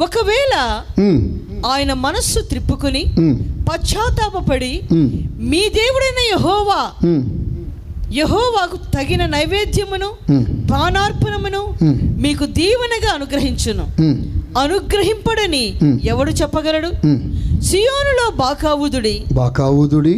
[0.02, 0.54] ఒకవేళ
[1.70, 3.02] ఆయన మనస్సు త్రిప్పుకుని
[4.92, 5.10] ఉమ్,
[5.50, 6.82] మీ దేవుడైన యహోవా
[8.14, 10.08] యహోవాకు తగిన నైవేద్యమును
[10.72, 11.62] పానార్పణమును
[12.24, 13.86] మీకు దీవెనగా అనుగ్రహించును.
[14.60, 15.66] అనుగ్రహింపడని.
[16.06, 16.90] ఎవడు చెప్పగలడు.
[17.62, 20.16] సియోనులో బాకావుదుడి బాకావుదుడి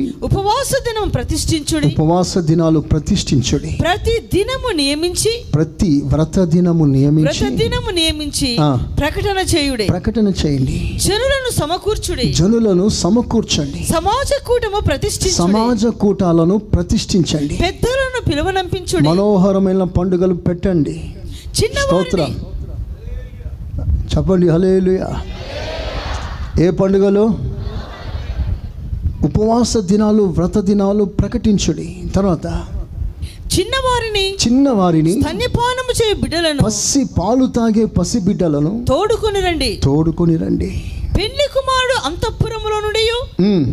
[0.51, 1.87] ఉపవాస దినం ప్రతిష్ఠించుడి.
[1.87, 3.77] ఉపవాస దినాలు ప్రతిష్ఠించుడి.
[3.81, 8.57] ప్రతి దినము నియమించి ప్రతి వ్రత దినము నియమించి ప్రతి దినము నియమించి.
[8.99, 9.83] ప్రకటన చేయుడి.
[9.83, 10.97] ప్రకటన చేయండి.
[11.03, 12.33] జనులను సమకూర్చుడి.
[12.33, 13.87] జనులను సమకూర్చండి.
[13.93, 15.35] సమాజ కూటము ప్రతిష్ఠించుడి.
[15.35, 17.55] సమాజ కూటాలను ప్రతిష్ఠించండి.
[17.61, 19.09] పెద్దలను పిలువనంపించుడి.
[19.09, 21.13] మనోహరమైన పండుగలు పెట్టండి.
[21.55, 22.19] స్తోత్ర.
[22.19, 22.51] చిన్నవారిని
[24.17, 25.09] చెప్పండి హలేలుయా
[26.59, 27.50] ఏ పండుగలు?
[29.23, 32.03] ఉపవాస దినాలు వ్రత దినాలు ప్రకటించుడి.
[32.15, 32.45] తర్వాత
[33.59, 39.81] చిన్నవారిని చిన్నవారిని స్తన్యపానము చేయు బిడ్డలను పసి పాలు తాగే పసి బిడ్డలను తోడుకొని రండి.
[39.83, 40.83] తోడుకొని రండి.
[41.17, 42.99] పెళ్ళి కుమారుడు అంతఃపురములో నుండి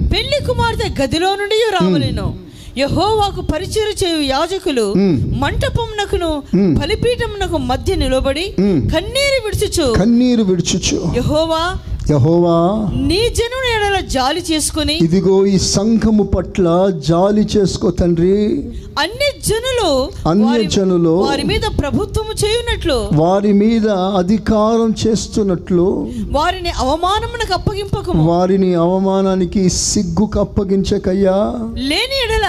[0.09, 2.35] పెళ్ళి కుమార్తె గదిలో నుండి రావలేను.
[2.79, 4.95] యహోవాకు పరిచయం చేయు యాజకులు.
[5.39, 6.43] మంటపమునకును.
[6.81, 8.55] బలిపీఠమునకు మధ్య నిలబడి.
[8.95, 9.95] కన్నీరు విడుచుచు.
[9.95, 11.13] కన్నీరు విడుచుచు.
[11.17, 11.63] యహోవా
[12.11, 18.71] యహోవా నీ జనుని ఎడల జాలి చేసుకుని ఇదిగో ఈ సంఘము పట్ల జాలి చేసుకో తండ్రి.
[18.99, 20.09] అన్ని జనులు
[20.45, 28.31] వారి- జనులు వారి మీద ప్రభుత్వము చేయునట్లు వారి మీద అధికారం చేస్తున్నట్లు వారిని అవమానమునకు అప్పగింపకము.
[28.31, 32.47] వారిని అవమానానికి సిగ్గుకు అప్పగించకయ్యా లేని ఎడల.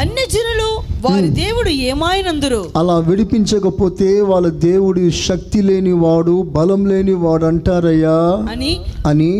[0.00, 2.64] అన్ని జనులు వారి దేవుడు ఏమాయనందురు.
[2.76, 8.46] అలా విడిపించకపోతే వాళ్ళ దేవుడి శక్తి లేని వాడు బలం లేని వాడు అంటారయ్యా.
[8.50, 8.73] అని
[9.06, 9.30] అని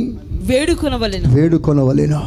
[0.48, 2.20] వేడుకొనవలెను వేడుకొనవలెను.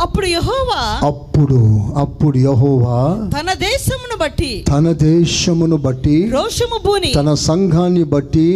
[0.00, 1.58] అప్పుడు యహోవా అప్పుడు
[1.96, 2.96] అప్పుడు యహోవా
[3.34, 8.48] తన దేశమును బట్టి తన దేశమును బట్టి రోషము భూని తన సంఘాన్ని బట్టి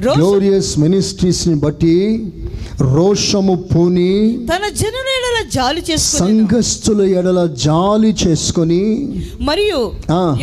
[0.00, 1.94] గ్లోరియస్ మినిస్ట్రీస్ని బట్టి
[2.88, 4.10] రోషము పూని
[4.50, 8.82] తన జనుల ఎడల జాలి చేసుకుని సంఘస్థుల ఎడల జాలి చేసుకొని
[9.40, 9.80] మరియు.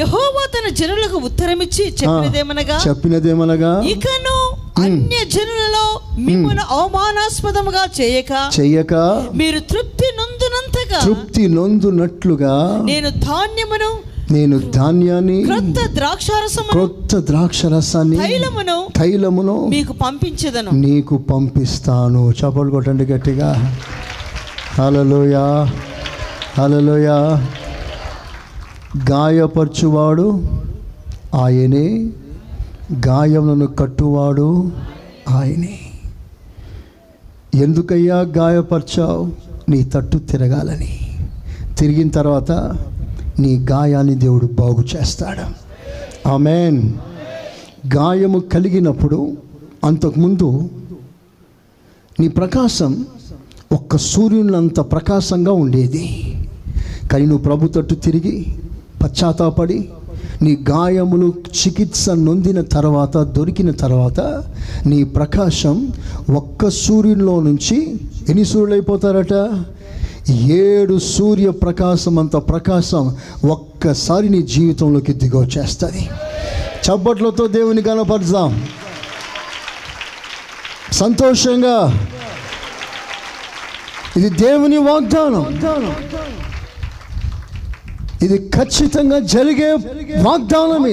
[0.01, 4.37] యహోవా తన జనులకు ఉత్తరమిచ్చి చెప్పినదేమనగా చెప్పినదేమనగా ఇకను
[4.79, 8.93] అన్య జనులలో మిమ్మల్ని అవమానాస్పదముగా చేయక చెయ్యక
[9.33, 18.87] మీరు తృప్తి నొందునంతగా తృప్తి నొందునట్లుగా నేను ధాన్యమును నేను ధాన్యాన్ని క్రొత్త ద్రాక్షారసమును క్రొత్త ద్రాక్ష రసాన్ని తైలమును
[18.97, 20.71] తైలమును మీకు పంపించదను.
[20.71, 22.31] నీకు పంపిస్తాను.
[22.31, 23.77] చపలు కొట్టండి గట్టిగా.
[24.77, 25.35] హలలోయ
[26.57, 27.07] హలలోయ
[29.11, 30.41] గాయపరచువాడు
[31.35, 32.09] ఆయనే.
[32.93, 34.71] గాయములను కట్టువాడు
[35.29, 35.79] ఆయనే.
[37.55, 39.31] ఎందుకయ్యా గాయపరిచావు?
[39.69, 40.99] నీ తట్టు తిరగాలని.
[41.77, 42.51] తిరిగిన తర్వాత
[43.39, 45.65] నీ గాయాన్ని దేవుడు బాగు చేస్తాడు.
[46.29, 46.93] ఆమెన్.
[47.95, 49.37] గాయము కలిగినప్పుడు
[49.83, 50.69] అంతకుముందు
[52.19, 53.05] నీ ప్రకాశం
[53.71, 56.33] ఒక్క సూర్యునంత ప్రకాశంగా ఉండేది.
[57.11, 58.45] కానీ నువ్వు ప్రభు తట్టు తిరిగి
[59.03, 59.89] పశ్చాత్తాపడి
[60.41, 64.43] నీ గాయములు చికిత్స నొందిన తర్వాత దొరికిన తర్వాత
[64.85, 65.93] నీ ప్రకాశం
[66.35, 69.63] ఒక్క సూర్యునిలో నుంచి ఎన్ని సూర్యులు అయిపోతారట?
[70.31, 76.09] ఏడు సూర్య ప్రకాశం అంత ప్రకాశం ఒక్కసారి నీ జీవితంలోకి దిగొచ్చేస్తుంది
[76.85, 78.67] చప్పట్లతో దేవుని కనపరుద్దాం
[80.91, 82.07] సంతోషంగా.
[84.17, 85.59] ఇది దేవుని వాగ్దానం.
[88.23, 89.71] ఇది ఖచ్చితంగా జరిగే
[90.21, 90.83] వాగ్దానం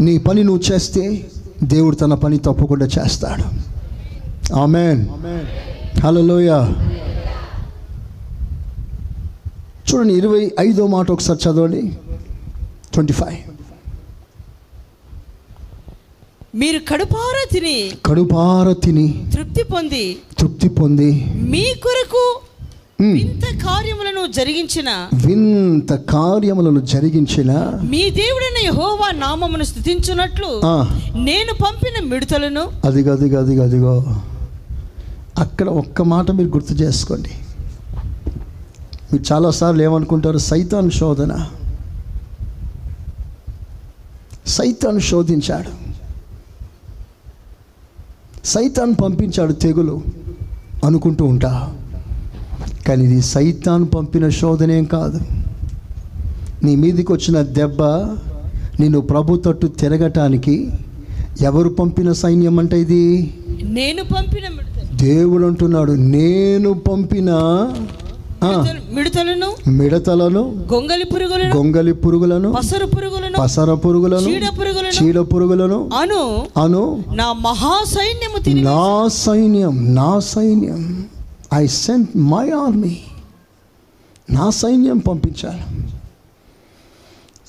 [0.00, 1.30] నీ పని నువ్వు చేస్తే
[1.62, 3.44] దేవుడు తన పని తప్పకుండా చేస్తాడు.
[4.54, 5.08] ఆమెన్.
[6.04, 6.48] హలోయ
[9.88, 11.98] చూడండి ఇరవై ఐదో మాట ఒకసారి చదవండి.
[12.94, 13.36] Twenty five.
[16.54, 22.40] మీరు కడుపారా తిని కడుపార తిని తృప్తి పొంది తృప్తి పొంది మీ కొరకు
[23.12, 30.60] ఇంత కార్యములను జరిగించిన వింత కార్యములను జరిగించిన మీ దేవుడైన యహోవా నామమును స్థుతించున్నట్లు.
[31.18, 34.04] నేను పంపిన మిడతలను అదిగో అదిగో అదిగో అదిగో.
[35.38, 37.30] అక్కడ ఒక్క మాట మీరు గుర్తు చేసుకోండి.
[39.12, 40.38] మీరు చాలాసార్లు ఏమనుకుంటారు?
[40.38, 41.50] సైతాన్ శోధన.
[44.46, 45.70] సైతాన్ శోధించాడు.
[48.46, 50.02] సైతాన్ పంపించాడు తెగులు
[50.84, 51.74] అనుకుంటూ ఉంటా.
[52.88, 55.20] కానీ ఇది సైతాన్ పంపిన శోధనేం కాదు.
[56.64, 57.82] నీ మీదికి వచ్చిన దెబ్బ
[58.80, 60.54] నిన్ను ప్రభు తట్టు తిరగటానికి
[61.40, 63.04] ఎవరు పంపిన సైన్యం అంటే ఇది?
[63.70, 64.46] నేను పంపిన
[64.96, 67.30] దేవుడు అంటున్నాడు నేను పంపిన
[68.44, 70.40] మిడతలు- మిడతలను మిడతలను
[70.72, 76.22] గొంగలి పురుగులను గొంగలి పురుగులను పసరు పురుగులను పసర పురుగులను చీడ పురుగులను చీడ పురుగులను అను
[76.62, 76.82] అను
[77.14, 80.82] నా మహా సైన్యము నా సైన్యం నా సైన్యం.
[81.54, 82.94] ఐ సెంట్ మై ఆర్మీ
[84.30, 85.64] నా సైన్యం పంపించాను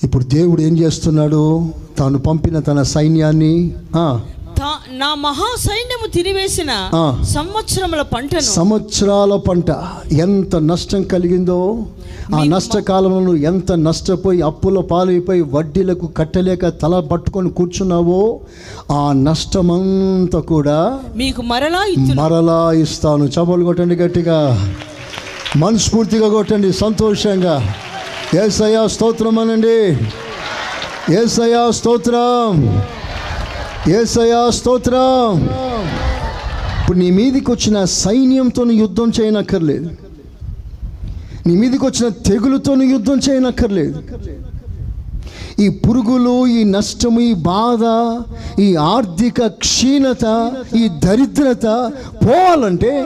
[0.04, 1.42] ఇప్పుడు దేవుడు ఏం చేస్తున్నాడు
[2.00, 3.54] తాను పంపిన తన సైన్యాన్ని
[4.98, 6.72] నా మహా సైన్యము తిరివేసిన.
[7.34, 9.70] సంవత్సరముల పంటను సంవత్సరాల పంట
[10.20, 11.58] ఎంత నష్టం కలిగిందో
[12.34, 18.40] ఆ నష్టకాలంలో నువ్వు ఎంత నష్టపోయి అప్పుల పాలైపోయి వడ్డీలకు కట్టలేక తల పట్టుకొని కూర్చున్నావో
[18.92, 23.24] ఆ నష్టమంతా కూడా మీకు మరలా మరలా ఇస్తాను.
[23.24, 24.72] చపలు కొట్టండి గట్టిగా.
[25.56, 27.74] మనస్ఫూర్తిగా కొట్టండి సంతోషంగా.
[28.46, 29.98] ఏసయ్యా స్తోత్రం అనండి.
[31.14, 32.84] ఏసయ్యా స్తోత్రం.
[34.02, 35.44] ఏసయ్యా స్తోత్రం.
[36.82, 39.90] ఇప్పుడు నీ మీదికి వచ్చిన సైన్యంతో యుద్ధం చేయనక్కర్లేదు.
[41.48, 44.02] నీ మీదకి వచ్చిన తెగులుతో యుద్ధం చేయనక్కర్లేదు.
[45.60, 47.84] ఈ పురుగులు ఈ నష్టము ఈ బాధ
[48.62, 51.92] ఈ ఆర్థిక క్షీణత ఈ దరిద్రత
[52.26, 53.06] పోవాలంటే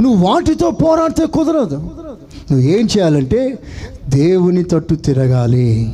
[0.00, 1.76] నువ్వు వాటితో పోరాడితే కుదరదు.
[2.50, 3.58] నువ్వు ఏం చేయాలంటే
[4.08, 5.92] దేవుని తట్టు తిరగాలి.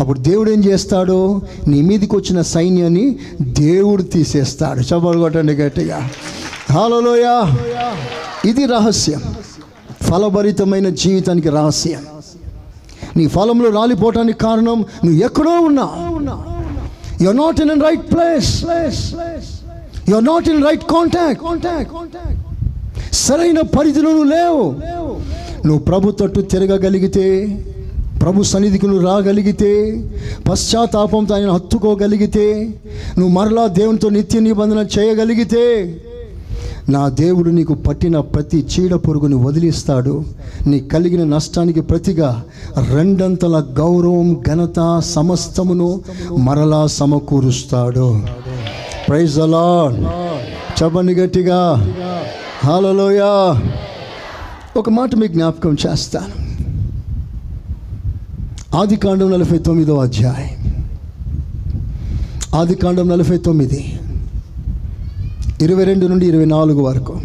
[0.00, 1.42] అప్పుడు దేవుడు ఏం చేస్తాడు?
[1.68, 4.80] నీ మీదకి వచ్చిన సైన్యాన్ని దేవుడు తీసేస్తాడు.
[4.80, 6.10] చప్పలు కొట్టండి గట్టిగా.
[6.72, 7.56] హలోయ
[8.48, 9.20] ఇది రహస్యం.
[10.08, 12.02] ఫలభరితమైన జీవితానికి రహస్యం.
[13.16, 15.86] నీ ఫలంలో రాలిపోవటానికి కారణం నువ్వు ఎక్కడో ఉన్నా.
[17.24, 18.52] You not in right place
[20.12, 21.42] you not in right contact
[23.24, 24.64] సరైన పరిధిలో నువ్వు లేవు.
[25.66, 27.26] నువ్వు ప్రభు తట్టు తిరగగలిగితే
[28.22, 29.70] ప్రభు సన్నిధికి నువ్వు రాగలిగితే
[30.48, 32.46] పశ్చాత్తాపంతో ఆయన హత్తుకోగలిగితే
[33.18, 35.64] నువ్వు మరలా దేవునితో నిత్య నిబంధన చేయగలిగితే
[36.88, 40.24] నా దేవుడు నీకు పట్టిన ప్రతి చీడ పురుగుని వదిలిస్తాడు.
[40.66, 42.44] నీ కలిగిన నష్టానికి ప్రతిగా
[42.90, 46.00] రెండంతల గౌరవం ఘనత సమస్తమును
[46.38, 48.20] మరలా సమకూరుస్తాడు.
[49.08, 49.90] ప్రైజ్ అలా
[50.82, 51.92] చెప్పండి గట్టిగా.
[52.64, 53.20] హాలలోయ
[54.76, 56.44] ఒక మాట మీకు జ్ఞాపకం చేస్తాను.
[58.76, 60.86] ఆది కాండం నలభై తొమ్మిదో అధ్యాయం.
[62.54, 64.00] ఆది కాండం నలభై తొమ్మిది.
[65.62, 67.20] ఇరవై రెండు నుండి ఇరవై నాలుగు వరకు.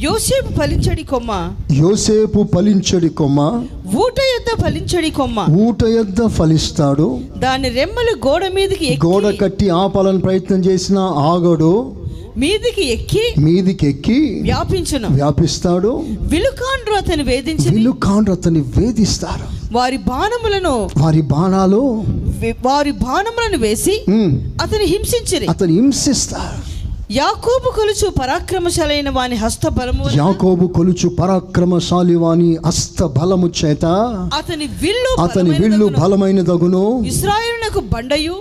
[0.00, 1.54] యోసేపు ఫలించడి కొమ్మ.
[1.72, 3.40] యోసేపు ఫలించడి కొమ్మ.
[3.96, 5.46] ఊట యొద్ద ఫలించడి కొమ్మ.
[5.50, 7.20] ఊట యొద్ద ఫలిస్తాడు.
[7.38, 12.01] దాని రెమ్మలు గోడ మీదకి గోడ కట్టి ఆపాలని ప్రయత్నం చేసిన ఆగడు.
[12.36, 15.08] మీదికి ఎక్కి మీదికి ఎక్కి వ్యాపించును.
[15.10, 16.04] వ్యాపిస్తాడు.
[16.20, 19.46] విలుకాండ్రు అతను వేధించి వీళ్ళు కాండ్రు అతన్ని వేధిస్తారు.
[19.72, 22.04] వారి బాణములను వారి బాణాలు
[22.66, 23.96] వారి బాణములను వేసి
[24.62, 25.46] అతని హింసించిరి.
[25.46, 26.72] అతను హింసిస్తారు.
[27.12, 33.84] యాకోబు కొలుచు పరాక్రమశాలైన వాని హస్త బలము యాకోబు కొలుచు పరాక్రమశాలి వాని అస్త బలము చేత
[34.38, 36.00] అతని విల్లు అతని విల్లు బలమైనదగును.
[36.00, 38.34] బలమైనదగును ఇస్రాయేలునకు బండయు.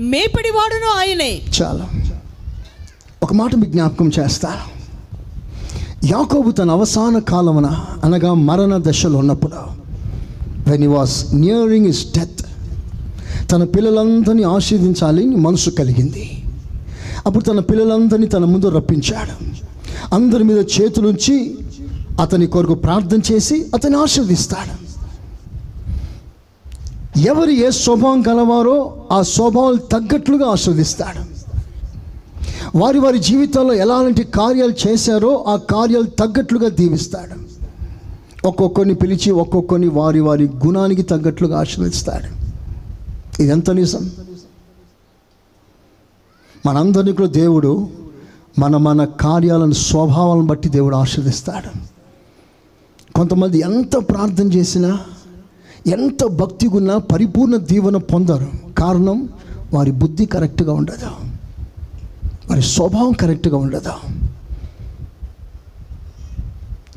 [0.00, 1.40] మేపడివాడును ఆయనే.
[1.62, 1.88] చాలా.
[3.22, 4.56] ఒక మాట మీ జ్ఞాపకం చేస్తా.
[6.04, 9.54] యాకోబు తన అవసాన కాలమున అనగా మరణ దశలో ఉన్నప్పుడు
[10.70, 12.46] వెన్ ఈ వాస్ నియరింగ్ ఇస్ డెత్
[13.50, 16.42] తన పిల్లలందరినీ ఆశీర్దించాలి మనసు కలిగింది.
[17.26, 19.44] అప్పుడు తన పిల్లలందరినీ తన ముందు రప్పించాడు.
[20.14, 21.58] అందరి మీద చేతులుంచి
[22.20, 24.87] అతని కొరకు ప్రార్థన చేసి అతన్ని ఆశీర్దిస్తాడు
[27.18, 31.38] ఎవరు ఏ స్వభావం కలవారో ఆ స్వభావం తగ్గట్లుగా ఆస్వాదిస్తాడు.
[32.78, 37.48] వారి వారి జీవితంలో ఎలాంటి కార్యాలు చేశారో ఆ కార్యాలు తగ్గట్లుగా దీవిస్తాడు.
[38.46, 42.38] ఒక్కొక్కరిని పిలిచి ఒక్కొక్కరిని వారి వారి గుణానికి తగ్గట్లుగా ఆశీర్వదిస్తాడు
[43.42, 44.10] ఇదెంత నిజం.
[46.66, 47.88] మనందరినీ కూడా దేవుడు
[48.58, 51.88] మన మన కార్యాలను స్వభావాలను బట్టి దేవుడు ఆశీర్దిస్తాడు
[53.12, 55.00] కొంతమంది ఎంత ప్రార్థన చేసినా
[55.88, 58.48] ఎంత భక్తిగా ఉన్నా పరిపూర్ణ దీవెన పొందరు.
[58.78, 59.28] కారణం
[59.74, 61.06] వారి బుద్ధి కరెక్ట్గా ఉండదు?
[62.50, 63.92] వారి స్వభావం కరెక్ట్గా ఉండదు?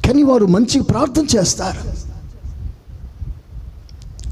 [0.07, 2.01] కానీ వారు మంచి ప్రార్థన చేస్తారు.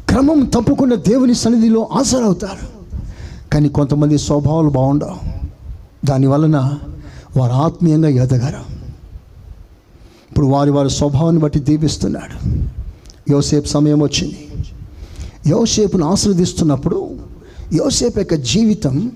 [0.10, 2.80] క్రమం తప్పకుండా దేవుని సన్నిధిలో హాజరవుతారు.
[3.50, 5.18] కానీ కొంతమంది స్వభావాలు బాగుండవు.
[6.06, 6.78] దాని వలన
[7.38, 8.80] వారు ఆత్మీయంగా ఎదగరు.
[10.32, 12.50] ఇప్పుడు వారి వారి స్వభావాన్ని బట్టి దీపిస్తున్నాడు
[13.32, 14.49] యోసేపు సమయం వచ్చింది.
[15.48, 17.18] యోసేపును ఆశీర్దిస్తున్నప్పుడు
[17.74, 19.12] యోసేపు యొక్క జీవితం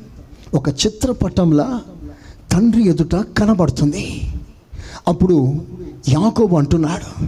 [0.53, 1.81] ఒక చిత్రపటంలా
[2.51, 4.21] తండ్రి ఎదుట కనబడుతుంది.
[5.07, 5.53] అప్పుడు
[6.09, 7.25] యాకోబు అంటున్నాడు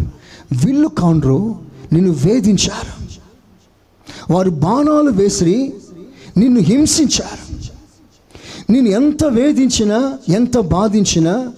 [0.66, 1.56] వీళ్ళు కాండ్రు
[1.94, 3.06] నిన్ను వేధించారు.
[4.34, 5.74] వారు బాణాలు వేసి
[6.38, 7.46] నిన్ను హింసించారు.
[8.72, 11.52] నేను ఎంత వేధించినా ఎంత బాధించినా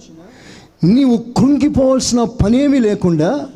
[0.84, 3.46] నీవు కృంగిపోవాల్సిన పనేమీ లేకుండా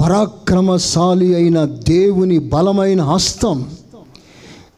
[0.00, 3.66] పరాక్రమశాలి అయిన దేవుని బలమైన హస్తం.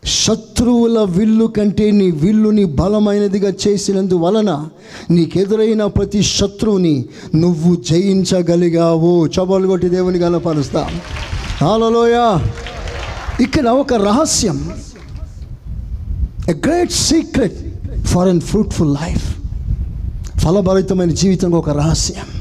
[0.04, 4.68] శత్రువుల విల్లు కంటే నీ విల్లుని బలమైనదిగా చేసినందువలన
[5.10, 7.04] నీకెదురైన ప్రతి శత్రువుని
[7.34, 9.26] నువ్వు జయించగలిగావు.
[9.26, 10.88] చబలు కొట్టి దేవుని గలపరుస్తా
[11.60, 12.38] హాలలోయ
[13.40, 14.72] ఇక్కడ ఒక రహస్యం.
[16.48, 17.58] A great secret
[18.04, 19.36] for an fruitful life
[20.38, 22.37] ఫలభరితమైన జీవితంలో ఒక రహస్యం.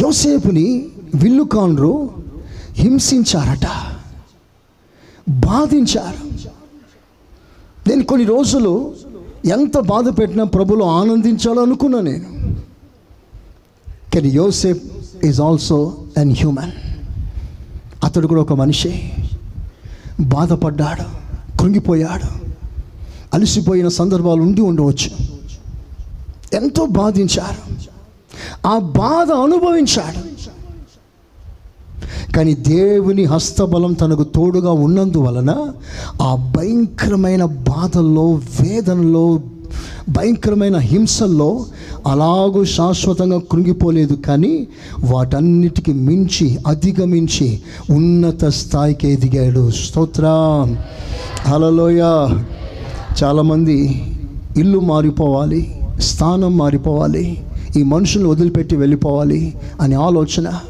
[0.00, 2.10] యోసేపుని విల్లుకాండ్రు
[2.72, 3.94] హింసించారట.
[5.28, 6.48] బాధించారు.
[7.88, 8.94] నేను కొన్ని రోజులు
[9.44, 12.54] ఎంత బాధ పెట్టినా ప్రభులు ఆనందించాలనుకున్నా నేను.
[14.14, 14.82] కానీ యోసేఫ్
[15.24, 16.72] ఈజ్ ఆల్సో అన్ హ్యూమన్
[18.04, 19.12] అతడు కూడా ఒక మనిషి.
[20.20, 21.22] బాధపడ్డాడు
[21.58, 22.52] కృంగిపోయాడు
[23.34, 25.10] అలసిపోయిన సందర్భాలు ఉండి ఉండవచ్చు.
[26.52, 27.91] ఎంతో బాధించారు.
[28.66, 30.32] ఆ బాధ అనుభవించాడు.
[32.32, 35.68] కానీ దేవుని హస్తబలం తనకు తోడుగా ఉన్నందువలన
[36.22, 39.40] ఆ భయంకరమైన బాధల్లో వేదనలో
[40.08, 41.64] భయంకరమైన హింసల్లో
[42.06, 44.14] అలాగూ శాశ్వతంగా కృంగిపోలేదు.
[44.14, 44.68] కానీ
[45.00, 47.60] వాటన్నిటికీ మించి అధిగమించి
[47.90, 49.70] ఉన్నత స్థాయికి ఎదిగాడు.
[49.70, 50.24] స్తోత్ర.
[51.46, 52.00] హలలోయ
[53.24, 53.78] చాలామంది
[54.56, 57.44] ఇల్లు మారిపోవాలి స్థానం మారిపోవాలి
[57.76, 60.60] ఈ మనుషులను వదిలిపెట్టి వెళ్ళిపోవాలి అనే ఆలోచన.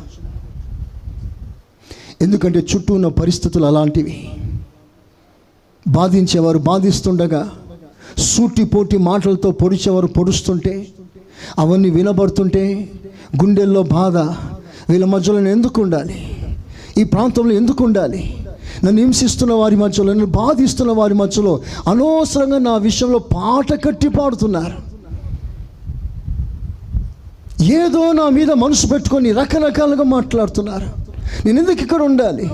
[2.22, 4.30] ఎందుకంటే చుట్టూ ఉన్న పరిస్థితులు అలాంటివి.
[5.88, 7.50] బాధించేవారు బాధిస్తుండగా
[8.18, 10.88] సూటిపోటి మాటలతో పొడిచేవారు పొడుస్తుంటే
[11.59, 12.90] అవన్నీ వినబడుతుంటే
[13.42, 14.16] గుండెల్లో బాధ
[14.90, 16.36] వీళ్ళ మధ్యలో నేను ఎందుకు ఉండాలి?
[16.98, 18.46] ఈ ప్రాంతంలో ఎందుకు ఉండాలి?
[18.84, 24.91] నన్ను హింసిస్తున్న వారి మధ్యలో నన్ను బాధిస్తున్న వారి మధ్యలో అనవసరంగా నా విషయంలో పాట కట్టి పాడుతున్నారు.
[27.63, 30.87] ఏదో నా మీద మనసు పెట్టుకొని రకరకాలుగా మాట్లాడుతున్నారు.
[31.47, 32.51] నేను ఎందుకు ఇక్కడ ఉండాలి?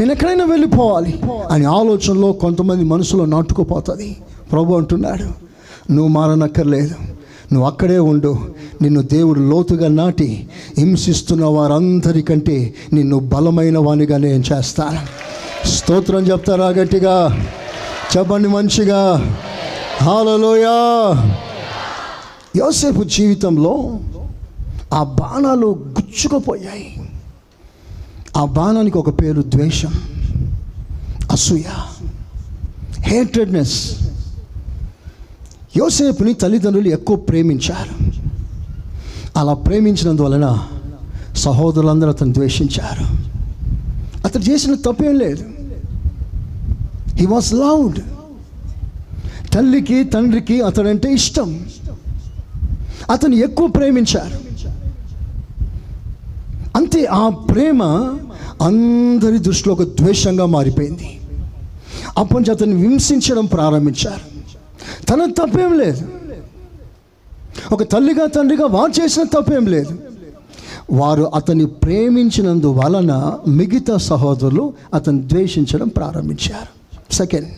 [0.00, 4.16] నేను ఎక్కడైనా వెళ్ళిపోవాలి అని ఆలోచనలో కొంతమంది మనసులో నాటుకుపోతుంది.
[4.52, 5.24] ప్రభు అంటున్నాడు
[5.92, 6.94] నువ్వు మారనక్కర్లేదు.
[7.52, 8.38] నువ్వు అక్కడే ఉండు.
[8.82, 10.48] నిన్ను దేవుడు లోతుగా నాటి
[10.78, 14.98] హింసిస్తున్న వారందరికంటే నిన్ను బలమైన వానిగా నేను చేస్తాను.
[15.68, 17.46] స్తోత్రం చెప్తారా గట్టిగా?
[18.16, 19.36] చెప్పండి మంచిగా.
[20.02, 20.76] హాలలోయా
[22.56, 23.98] యోసేపు జీవితంలో
[24.94, 27.10] ఆ బాణాలు గుచ్చుకుపోయాయి.
[28.36, 29.92] ఆ బాణానికి ఒక పేరు ద్వేషం
[31.30, 31.62] అసూయ
[33.00, 33.94] హేట్రెడ్నెస్
[35.76, 38.12] యోసేపుని తల్లిదండ్రులు ఎక్కువ ప్రేమించారు.
[39.36, 40.58] అలా ప్రేమించినందువలన
[41.36, 43.04] సహోదరులందరూ అతను ద్వేషించారు.
[44.24, 45.44] అతను చేసిన తప్పేం లేదు.
[47.16, 47.98] హీ వాస్ లౌడ్
[49.52, 51.66] తల్లికి తండ్రికి అతడంటే ఇష్టం.
[53.10, 54.47] అతను ఎక్కువ ప్రేమించారు.
[56.78, 57.82] అంతే ఆ ప్రేమ
[58.62, 61.20] అందరి దృష్టిలో ఒక ద్వేషంగా మారిపోయింది.
[62.18, 64.38] అప్పటి నుంచి అతన్ని హింసించడం ప్రారంభించారు.
[65.06, 66.08] తన తప్పేం లేదు.
[67.72, 69.98] ఒక తల్లిగా తండ్రిగా వారు చేసిన తప్పేం లేదు.
[70.92, 77.12] వారు అతన్ని ప్రేమించినందు వలన మిగతా సహోదరులు అతను ద్వేషించడం ప్రారంభించారు.
[77.12, 77.48] సెకండ్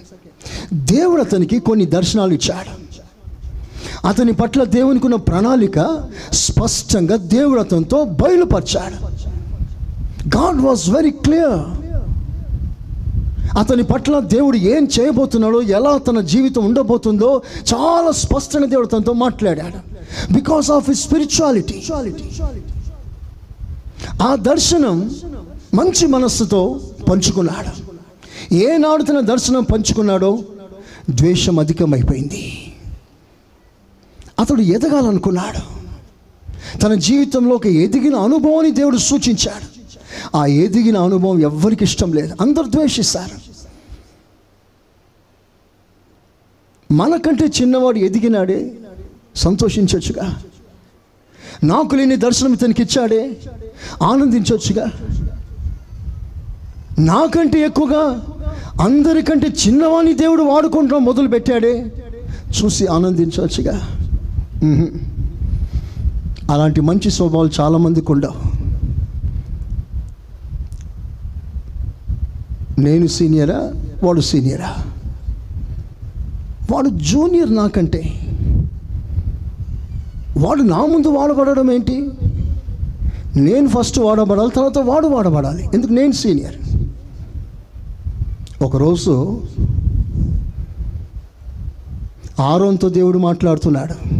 [0.74, 2.89] దేవుడు అతనికి కొన్ని దర్శనాలు ఇచ్చాడు.
[4.04, 6.00] అతని పట్ల దేవునికి ఉన్న ప్రణాళిక
[6.32, 9.04] స్పష్టంగా దేవుడు అతనితో బయలుపరిచాడు.
[10.36, 11.80] గాడ్ వాజ్ వెరీ క్లియర్
[13.58, 17.42] అతని పట్ల దేవుడు ఏం చేయబోతున్నాడో ఎలా తన జీవితం ఉండబోతుందో
[17.74, 19.78] చాలా స్పష్టంగా దేవుడు తనతో మాట్లాడాడు.
[20.32, 21.82] బికాస్ ఆఫ్ హిస్ స్పిరిచువాలిటీ
[24.22, 25.10] ఆ దర్శనం
[25.74, 28.54] మంచి మనస్సుతో పంచుకున్నాడు.
[28.54, 30.38] ఏనాడు తన దర్శనం పంచుకున్నాడో
[31.10, 32.69] ద్వేషం అధికమైపోయింది.
[34.40, 35.80] అతడు ఎదగాలనుకున్నాడు.
[36.78, 39.80] తన జీవితంలో ఒక ఎదిగిన అనుభవాన్ని దేవుడు సూచించాడు.
[40.36, 42.36] ఆ ఎదిగిన అనుభవం ఎవ్వరికి ఇష్టం లేదు.
[42.40, 43.50] అందరు ద్వేషిస్తారు.
[46.94, 48.78] మనకంటే చిన్నవాడు ఎదిగినాడే
[49.36, 50.42] సంతోషించవచ్చుగా
[51.64, 53.40] నాకు లేని దర్శనం ఇతనికి ఇచ్చాడే
[54.02, 54.86] ఆనందించవచ్చుగా
[56.98, 58.26] నాకంటే ఎక్కువగా
[58.82, 61.92] అందరికంటే చిన్నవాణ్ణి దేవుడు వాడుకుంటాం మొదలు పెట్టాడే
[62.62, 63.99] చూసి ఆనందించవచ్చుగా
[66.50, 68.60] అలాంటి మంచి స్వభావాలు చాలామందికి ఉండవు.
[72.80, 73.72] నేను సీనియరా?
[74.04, 74.76] వాడు సీనియరా?
[76.72, 78.26] వాడు జూనియర్ నాకంటే.
[80.38, 82.10] వాడు నా ముందు వాడబడడం ఏంటి?
[83.36, 85.68] నేను ఫస్ట్ వాడబడాలి తర్వాత వాడు వాడబడాలి.
[85.74, 85.92] ఎందుకు?
[85.92, 86.54] నేను సీనియర్.
[88.62, 89.42] ఒకరోజు
[92.40, 94.19] ఆరోన్తో దేవుడు మాట్లాడుతున్నాడు.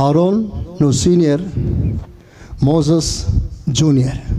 [0.00, 1.42] ఆరోన్ నువ్వు సీనియర్
[2.64, 3.26] మోజస్
[3.68, 4.34] జూనియర్.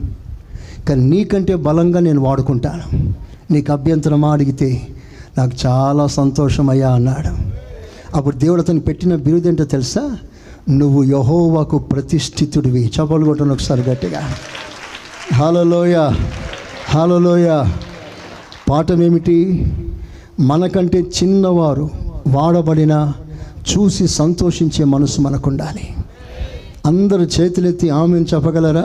[0.88, 3.14] కానీ నీకంటే బలంగా నేను వాడుకుంటాను.
[3.53, 4.88] నీకు అభ్యంతరమా అడిగితే
[5.38, 7.49] నాకు చాలా సంతోషమయ్యా అన్నాడు.
[8.18, 10.18] అప్పుడు దేవుడు అతను పెట్టిన బిరుదేంటో తెలుసా?
[10.70, 12.91] నువ్వు యహోవాకు ప్రతిష్ఠితుడివి.
[12.99, 14.22] చపలు కొట్టను ఒకసారి గట్టిగా.
[15.34, 16.12] హాలలోయ
[16.89, 17.64] హాలలోయ.
[18.70, 19.68] పాఠం ఏమిటి?
[20.39, 21.89] మనకంటే చిన్నవారు
[22.28, 23.14] వాడబడిన
[23.70, 25.86] చూసి సంతోషించే మనసు మనకు ఉండాలి
[26.86, 28.84] అందరు చేతులెత్తి ఆమెను చెప్పగలరా?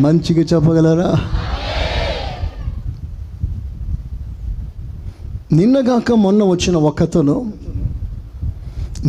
[0.00, 1.10] మంచిగా చెప్పగలరా?
[5.52, 7.36] నిన్నగాక మొన్న వచ్చిన ఒక్కతను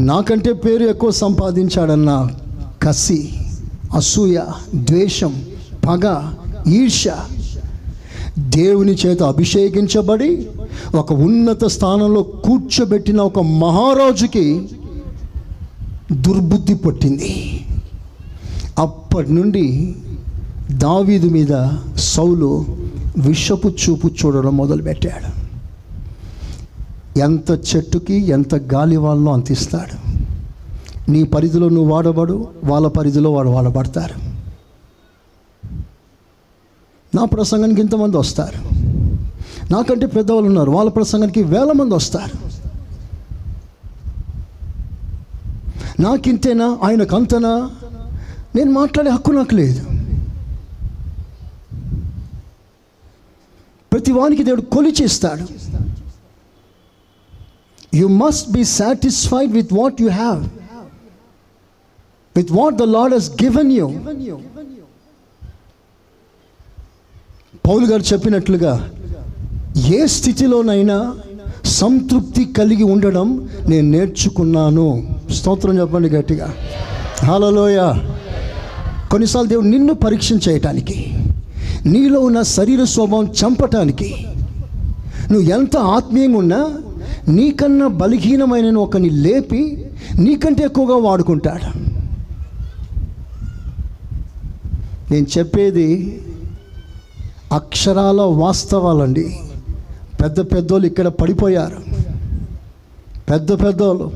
[0.02, 2.12] నాకంటే పేరు ఎక్కువ సంపాదించాడన్న
[2.84, 3.20] కసి
[3.96, 4.38] అసూయ
[4.84, 5.34] ద్వేషం
[5.86, 6.06] పగ
[6.72, 7.04] ఈర్ష
[8.40, 10.48] దేవుని చేత అభిషేకించబడి
[10.96, 14.70] ఒక ఉన్నత స్థానంలో కూర్చోబెట్టిన ఒక మహారాజుకి
[16.12, 17.66] దుర్బుద్ధి పట్టింది.
[18.80, 19.96] అప్పటి నుండి
[20.72, 21.68] దావీదు మీద
[21.98, 22.66] సౌలు
[23.18, 25.48] విషపు చూపు చూడడం మొదలుపెట్టాడు.
[27.20, 30.08] ఎంత చెట్టుకి ఎంత గాలి వాళ్ళలో అంతిస్తాడు
[31.12, 34.27] నీ పరిధిలో నువ్వు వాడబడు వాళ్ళ పరిధిలో వాడు వాడబడతారు.
[37.18, 38.60] నా ప్రసంగానికి ఇంతమంది వస్తారు.
[39.74, 40.72] నాకంటే పెద్దవాళ్ళు ఉన్నారు.
[40.72, 42.36] వాళ్ళ ప్రసంగానికి వేల మంది వస్తారు.
[46.02, 46.68] నాకింతేనా?
[46.84, 47.54] ఆయనకు అంతనా?
[48.56, 49.82] నేను మాట్లాడే హక్కు నాకు లేదు.
[53.92, 55.46] ప్రతి వానికి దేవుడు కొలిచేస్తాడు
[57.96, 60.42] you must be satisfied with what you have
[62.38, 63.88] with what the lord has given you
[67.68, 68.90] పౌలు గారు చెప్పినట్లుగా
[69.88, 71.14] ఏ స్థితిలోనైనా
[71.66, 74.86] సంతృప్తి కలిగి ఉండడం నేను నేర్చుకున్నాను.
[75.34, 76.54] స్తోత్రం చెప్పండి గట్టిగా.
[77.24, 77.78] హాలలోయ
[79.12, 81.14] కొన్నిసార్లు దేవుడు నిన్ను పరీక్షించేయటానికి
[81.86, 84.10] నీలో ఉన్న శరీర స్వభావం చంపటానికి
[85.32, 86.62] నువ్వు ఎంత ఆత్మీయంగా ఉన్నా
[87.28, 89.86] నీకన్నా బలహీనమైన ఒకని లేపి
[90.20, 91.68] నీకంటే ఎక్కువగా వాడుకుంటాడు.
[95.14, 95.88] నేను చెప్పేది
[97.52, 99.40] అక్షరాల వాస్తవాలండి.
[100.24, 101.78] పెద్ద పెద్దోళ్ళు ఇక్కడ పడిపోయారు.
[103.30, 104.12] పెద్ద పెద్దోళ్ళు.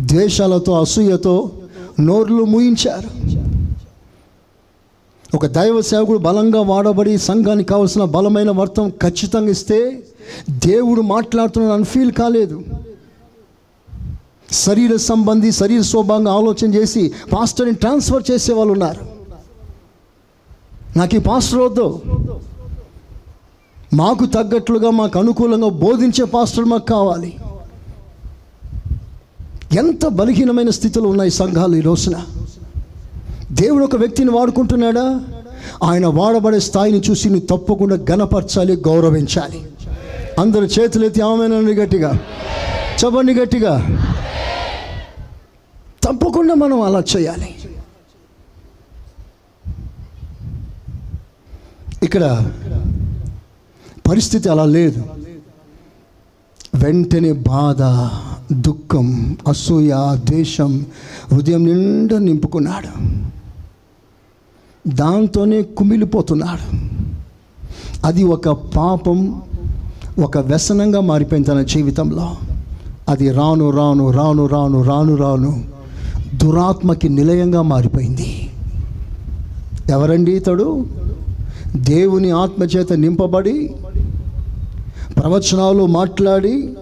[0.00, 1.50] ద్వేషాలతో అసూయతో
[2.00, 3.08] నోర్లు మూయించారు.
[5.36, 10.02] ఒక దైవ సేవకుడు బలంగా వాడబడి సంఘానికి కావాల్సిన బలమైన వర్తం ఖచ్చితంగా ఇస్తే
[10.50, 12.62] దేవుడు మాట్లాడుతున్నాడు ఫీల్ కాలేదు.
[14.52, 19.11] శరీర సంబంధి శరీర స్వభావంగా ఆలోచన చేసి పాస్టర్ని ట్రాన్స్ఫర్ చేసే వాళ్ళు ఉన్నారు.
[20.96, 22.02] నాకు ఈ పాస్టర్ వద్దు.
[23.94, 27.36] మాకు తగ్గట్లుగా మాకు అనుకూలంగా బోధించే పాస్టర్ మాకు కావాలి.
[29.78, 32.24] ఎంత బలహీనమైన స్థితిలో ఉన్నాయి సంఘాలు ఈ రోజున?
[33.52, 35.20] దేవుడు ఒక వ్యక్తిని వాడుకుంటున్నాడా?
[35.82, 39.66] ఆయన వాడబడే స్థాయిని చూసి నువ్వు తప్పకుండా గణపరచాలి గౌరవించాలి.
[40.38, 42.12] అందరు చేతులెత్తి ఆమెనండి గట్టిగా.
[43.04, 44.04] చెప్పండి గట్టిగా.
[46.04, 47.54] తప్పకుండా మనం అలా చేయాలి.
[52.02, 52.50] ఇక్కడ
[54.10, 55.04] పరిస్థితి అలా లేదు.
[56.74, 57.82] వెంటనే బాధ
[58.54, 59.92] దుఃఖం అసూయ
[60.28, 60.86] ద్వేషం
[61.32, 63.22] హృదయం నిండా నింపుకున్నాడు.
[64.88, 66.76] దాంతోనే కుమిలిపోతున్నాడు.
[68.06, 69.42] అది ఒక పాపం
[70.22, 72.36] ఒక వ్యసనంగా మారిపోయింది తన జీవితంలో.
[73.08, 75.64] అది రాను రాను రాను రాను రాను రాను
[76.34, 78.50] దురాత్మకి నిలయంగా మారిపోయింది.
[79.90, 80.86] ఎవరండి ఇతడు?
[81.76, 83.74] దేవుని ఆత్మచేత నింపబడి
[85.16, 86.74] ప్రవచనాలు మాట్లాడి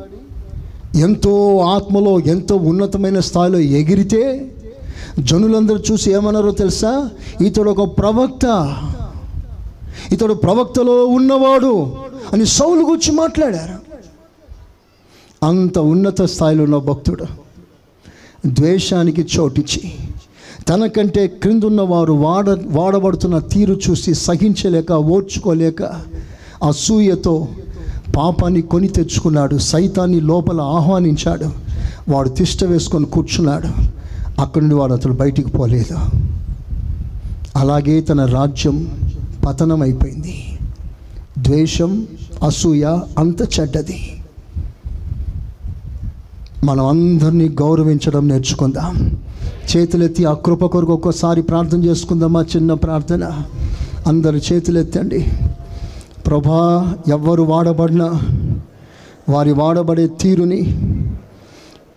[0.94, 4.54] ఎంతో ఆత్మలో ఎంతో ఉన్నతమైన స్థాయిలో ఎగిరితే
[5.18, 7.10] జనులందరూ చూసి ఏమన్నారో తెలుసా?
[7.40, 8.76] ఇతడు ఒక ప్రవక్త.
[10.12, 11.92] ఇతడు ప్రవక్తలో ఉన్నవాడు
[12.32, 13.90] అని సౌలు గురించి మాట్లాడారు.
[15.46, 17.24] అంత ఉన్నత స్థాయిలో ఉన్న భక్తుడు.
[18.46, 19.92] ద్వేషానికి చోటిచ్చి
[20.70, 25.82] తనకంటే క్రిందున్న వారు వాడ వాడబడుతున్న తీరు చూసి సహించలేక ఓర్చుకోలేక
[26.66, 27.48] అసూయతో
[28.16, 29.58] పాపాన్ని కొని తెచ్చుకున్నాడు.
[29.58, 31.44] సైతాన్ని లోపల ఆహ్వానించాడు.
[32.08, 33.68] వాడు తిష్ట వేసుకొని కూర్చున్నాడు.
[34.40, 35.96] అక్కడి నుండి వాడు అతడు బయటికి పోలేదు.
[37.56, 38.90] అలాగే తన రాజ్యం
[39.46, 40.58] పతనం అయిపోయింది
[41.38, 42.06] ద్వేషం
[42.42, 42.84] అసూయ
[43.18, 44.22] అంత చెడ్డది.
[46.64, 49.20] మనం అందరినీ గౌరవించడం నేర్చుకుందాం.
[49.76, 53.42] చేతులెత్తి ఆ కృప కొరకు ఒక్కోసారి ప్రార్థన చేసుకుందామా చిన్న ప్రార్థన.
[54.06, 55.26] అందరు చేతులెత్తండి.
[56.26, 58.22] ప్రభా ఎవ్వరు వాడబడినా
[59.28, 60.60] వారి వాడబడే తీరుని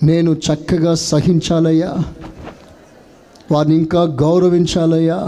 [0.03, 1.97] నేను చక్కగా సహించాలయ్యా.
[3.51, 5.27] వారిని ఇంకా గౌరవించాలయ్యా.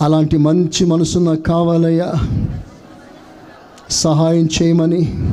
[0.00, 2.14] అలాంటి మంచి మనసు నాకు కావాలయ్యా.
[3.90, 5.30] సహాయం చేయమని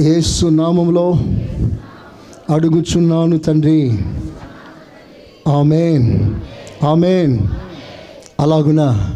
[0.00, 1.14] ఏసు నామంలో
[2.50, 3.98] అడుగుచున్నాను తండ్రి.
[5.48, 6.34] ఆమెన్.
[6.84, 7.38] ఆమెన్.
[8.40, 9.10] అలాగున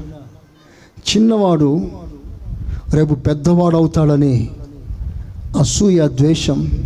[0.98, 1.88] చిన్నవాడు
[2.94, 4.50] రేపు పెద్దవాడు అవుతాడని
[5.58, 6.84] అసూయ ద్వేషం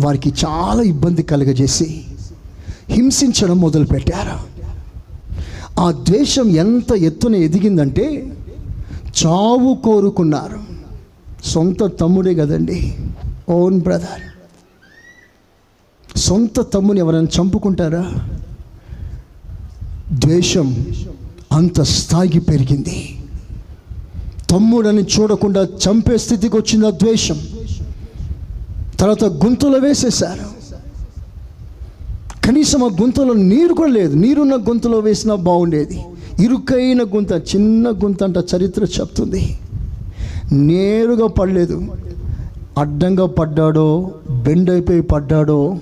[0.00, 2.04] వారికి చాలా ఇబ్బంది కలుగజేసి
[2.88, 4.54] హింసించడం మొదలుపెట్టారు.
[5.80, 8.32] ఆ ద్వేషం ఎంత ఎత్తున ఎదిగిందంటే
[9.26, 10.58] చావు కోరుకున్నారు.
[11.44, 12.94] సొంత తమ్ముడే కదండి.
[13.48, 14.33] Own brother.
[16.16, 18.10] సొంత తమ్ముని ఎవరైనా చంపుకుంటారా?
[20.12, 20.86] ద్వేషం
[21.52, 23.18] అంత స్థాయికి పెరిగింది.
[24.50, 27.40] తమ్ముడని చూడకుండా చంపే స్థితికి వచ్చింది ఆ ద్వేషం.
[28.98, 30.54] తర్వాత గుంతలో వేసేశారు.
[32.46, 34.14] కనీసం ఆ గుంతలో నీరు కూడా లేదు.
[34.14, 36.04] నీరున్న గుంతలో వేసినా బాగుండేది.
[36.40, 39.58] ఇరుకైన గుంత చిన్న గుంత అంట చరిత్ర చెప్తుంది.
[40.52, 41.86] నేరుగా పడలేదు.
[42.78, 45.78] అడ్డంగా పడ్డాడో బెండ్ అయిపోయి పడ్డాడో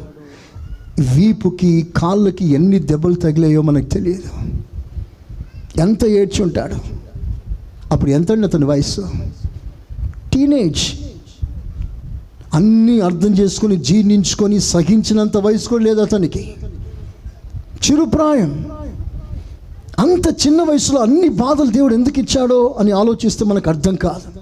[1.01, 4.53] వీపుకి కాళ్ళకి ఎన్ని దెబ్బలు తగిలాయో మనకు తెలియదు.
[5.81, 6.75] ఎంత ఏడ్చుంటాడు
[7.93, 9.01] అప్పుడు ఎంతండి అతని వయసు
[10.33, 10.81] టీనేజ్
[12.55, 16.55] అన్నీ అర్థం చేసుకొని జీర్ణించుకొని సహించినంత వయసు కూడా లేదు అతనికి.
[17.91, 18.67] చిరుప్రాయం.
[19.99, 24.41] అంత చిన్న వయసులో అన్ని బాధలు దేవుడు ఎందుకు ఇచ్చాడో అని ఆలోచిస్తే మనకు అర్థం కాదు.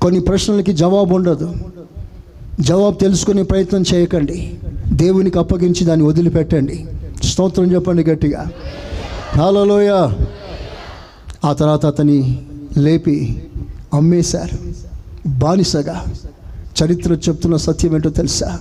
[0.00, 1.54] కొన్ని ప్రశ్నలకి జవాబు ఉండదు.
[2.60, 4.58] జవాబు తెలుసుకునే ప్రయత్నం చేయకండి.
[5.02, 6.86] దేవునికి అప్పగించి దాన్ని వదిలిపెట్టండి.
[7.24, 8.50] స్తోత్రం చెప్పండి గట్టిగా.
[9.36, 9.90] హాలలోయ
[11.44, 12.46] ఆ తర్వాత అతని
[12.76, 13.42] లేపి
[13.94, 14.58] అమ్మేశారు.
[15.28, 16.04] బానిసగా.
[16.84, 18.58] చరిత్ర చెప్తున్న సత్యం ఏంటో తెలుసా?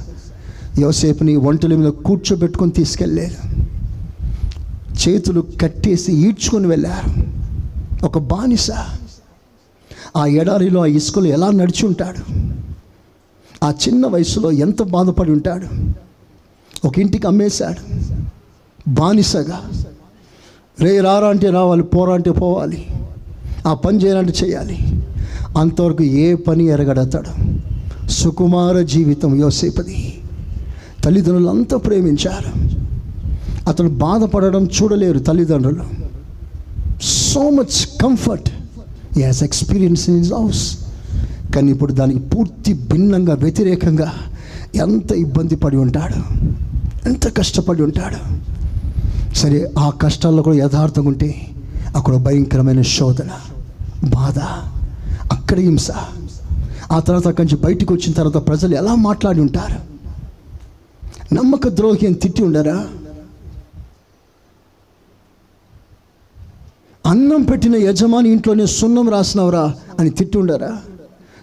[0.80, 3.62] యోసేపుని ఒంటల మీద కూర్చోబెట్టుకొని తీసుకెళ్ళారు.
[5.10, 7.24] చేతులు కట్టేసి ఈడ్చుకొని వెళ్ళారు.
[8.06, 8.72] ఒక బానిస.
[10.18, 12.34] ఆ ఎడారిలో ఆ ఇసుకలో ఎలా నడిచి ఉంటాడు?
[13.66, 15.68] ఆ చిన్న వయసులో ఎంత బాధపడి ఉంటాడు?
[16.86, 17.96] ఒక ఇంటికి అమ్మేశాడు.
[18.88, 19.62] బానిసగా.
[20.82, 22.88] రే రారా అంటే రావాలి పోరా అంటే పోవాలి.
[23.68, 25.04] ఆ పని చేయాలంటే చేయాలి.
[25.58, 27.62] అంతవరకు ఏ పని ఎరగడతాడు
[28.10, 30.20] సుకుమార జీవితం యోసేపది.
[31.04, 32.72] తల్లిదండ్రులు అంతా ప్రేమించారు.
[33.70, 35.84] అతను బాధపడడం చూడలేరు తల్లిదండ్రులు.
[37.02, 38.50] So much comfort
[39.18, 40.78] he has experience in house
[41.56, 44.14] కానీ ఇప్పుడు దానికి పూర్తి భిన్నంగా వ్యతిరేకంగా
[44.76, 46.51] ఎంత ఇబ్బంది పడి ఉంటాడు?
[47.06, 48.52] ఎంత కష్టపడి ఉంటాడు.
[49.36, 51.47] సరే ఆ కష్టాల్లో కూడా యథార్థంగా ఉంటే
[51.95, 53.30] అక్కడ భయంకరమైన శోధన
[54.10, 54.39] బాధ
[55.34, 55.91] అక్కడ హింస.
[56.91, 59.91] ఆ తర్వాత అక్కడి నుంచి బయటకు వచ్చిన తర్వాత ప్రజలు ఎలా మాట్లాడి ఉంటారు?
[61.36, 62.88] నమ్మక ద్రోహి అని తిట్టి ఉండరా?
[67.06, 70.78] అన్నం పెట్టిన యజమాని ఇంట్లోనే సున్నం రాసినవరా అని తిట్టి ఉండరా?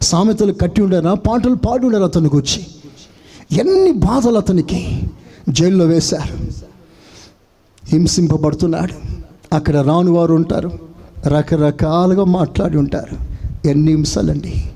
[0.02, 1.14] సామెతలు కట్టి ఉండరా?
[1.14, 2.66] పాటలు పాడి ఉండరా అతనికి వచ్చి?
[3.60, 5.02] ఎన్ని బాధలు అతనికి?
[5.48, 6.38] జైల్లో వేశారు.
[7.88, 8.94] హింసింపబడుతున్నాడు.
[9.52, 10.72] అక్కడ రాని వారు ఉంటారు.
[11.26, 13.16] రకరకాలుగా మాట్లాడి ఉంటారు.
[13.68, 14.70] ఎన్ని హింసలండి.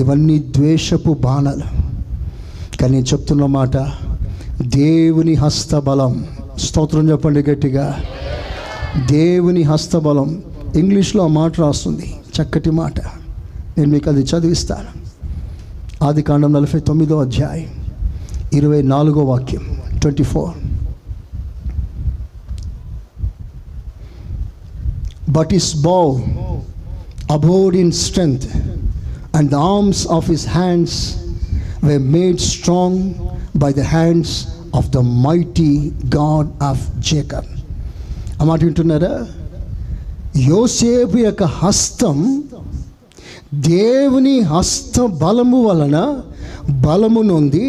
[0.00, 1.82] ఇవన్నీ ద్వేషపు బాణాలు.
[2.80, 3.76] కానీ నేను చెప్తున్న మాట
[4.62, 6.26] దేవుని హస్తబలం.
[6.58, 8.02] స్తోత్రం చెప్పండి గట్టిగా.
[9.10, 10.42] దేవుని హస్తబలం.
[10.76, 12.16] ఇంగ్లీష్లో ఆ మాట రాస్తుంది.
[12.42, 13.00] చక్కటి మాట.
[13.78, 15.06] నేను మీకు అది చదివిస్తాను.
[16.04, 17.66] ఆది కాండం నలభై తొమ్మిదో అధ్యాయం.
[18.52, 19.60] ఇరవై నాలుగో వాక్యం.
[20.05, 20.53] Twenty four
[25.27, 26.05] but his bow
[27.29, 28.45] abode in strength,
[29.33, 30.93] and the arms of his hands
[31.81, 32.93] were made strong
[33.55, 34.31] by the hands
[34.73, 35.73] of the mighty
[36.11, 37.45] God of Jacob.
[38.39, 39.13] ఆ మాట వింటున్నారా
[40.49, 42.17] యోసేపు యొక్క హస్తం
[43.71, 45.97] దేవుని హస్త బలము వలన
[46.85, 47.65] బలము నొంది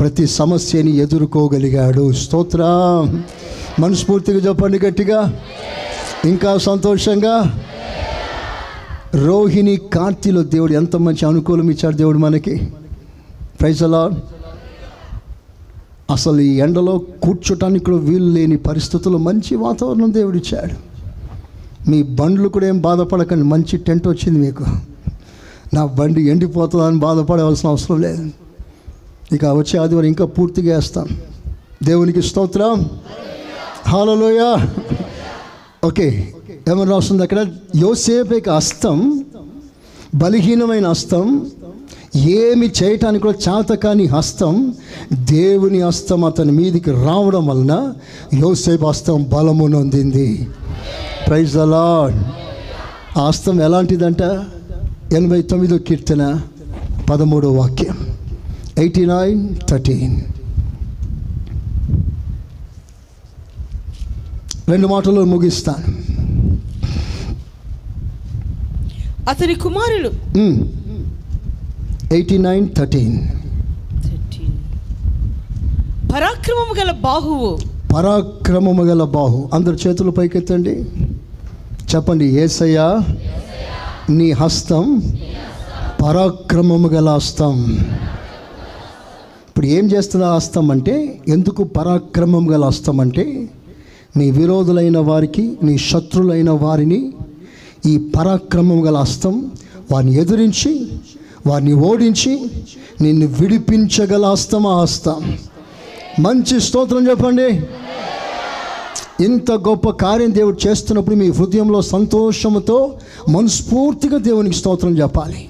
[0.00, 2.12] ప్రతి సమస్యని ఎదుర్కోగలిగాడు.
[2.12, 2.62] స్తోత్ర.
[3.80, 5.40] మనస్ఫూర్తిగా చెప్పండి గట్టిగా.
[6.24, 7.62] ఇంకా సంతోషంగా.
[9.14, 12.68] రోహిణి కార్తీలో దేవుడు ఎంత మంచి అనుకూలం ఇచ్చాడు దేవుడు మనకి.
[13.60, 13.82] ప్రైజ్
[16.10, 20.90] అసలు ఈ ఎండలో కూర్చోటానికి కూడా వీలు లేని పరిస్థితుల్లో మంచి వాతావరణం దేవుడిచ్చాడు
[21.90, 23.44] మీ బండ్లు కూడా ఏం బాధపడకండి.
[23.44, 24.64] మంచి టెంట్ వచ్చింది మీకు.
[25.74, 28.30] నా బండి ఎండిపోతుందని బాధపడవలసిన అవసరం లేదు.
[29.32, 31.08] ఇక వచ్చే ఆదివారం ఇంకా పూర్తిగా వేస్తాం.
[31.82, 32.90] దేవునికి స్తోత్రం.
[33.88, 34.56] హాలలోయ
[35.84, 36.34] ఓకే
[36.68, 37.46] ఏమని రాస్తుంది అక్కడ?
[37.76, 39.24] యోసేపేక హస్తం
[40.14, 41.50] బలహీనమైన హస్తం
[42.16, 44.74] ఏమి చేయటానికి కూడా చేతకాని హస్తం
[45.12, 47.92] దేవుని హస్తం అతని మీదికి రావడం వలన
[48.34, 50.48] యోసేపు హస్తం బలము నొందింది.
[51.26, 51.84] ప్రైజ్ అలా
[53.18, 54.22] ఆ హస్తం ఎలాంటిదంట?
[55.12, 56.40] ఎనభై తొమ్మిదో కీర్తన
[57.10, 58.09] పదమూడో వాక్యం.
[58.80, 60.20] Eighty nine thirteen.
[64.68, 65.90] రెండు మాటలు ముగిస్తాను.
[69.30, 70.10] అతని కుమారులు?
[72.12, 73.28] Eighty nine thirteen.
[76.12, 77.58] పరాక్రమము గల బాహువు?
[77.94, 79.50] పరాక్రమము గల బాహు.
[79.54, 80.84] అందరు చేతులు పైకెత్తండి.
[81.94, 83.00] చెప్పండి ఏసయ్యా
[84.10, 85.02] నీ హస్తం.
[86.02, 87.78] పరాక్రమము గల హస్తం.
[89.60, 93.50] ఇప్పుడు ఏం చేస్తుంది ఆ హస్తం అంటే ఎందుకు పరాక్రమం గల హస్తం అంటే
[94.16, 97.12] నీ విరోధులైన వారికి నీ శత్రులైన వారిని
[97.86, 99.50] ఈ పరాక్రమం గల హస్తం
[99.92, 100.88] వారిని ఎదిరించి
[101.46, 102.50] వారిని ఓడించి
[103.00, 105.36] నిన్ను విడిపించగల హస్తం ఆ హస్తం.
[106.20, 107.62] మంచి స్తోత్రం చెప్పండి.
[109.24, 112.92] ఇంత గొప్ప కార్యం దేవుడు చేస్తున్నప్పుడు మీ హృదయంలో సంతోషముతో
[113.28, 115.49] మనస్ఫూర్తిగా దేవునికి స్తోత్రం చెప్పాలి.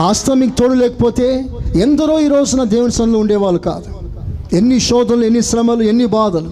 [0.00, 1.44] ఆస్త మీకు తోడు లేకపోతే
[1.76, 3.84] ఎందరో ఈ రోజున దేవుని సన్నిలో ఉండేవాళ్ళు కాదు.
[4.56, 6.50] ఎన్ని శోధనలు ఎన్ని శ్రమలు ఎన్ని బాధలు.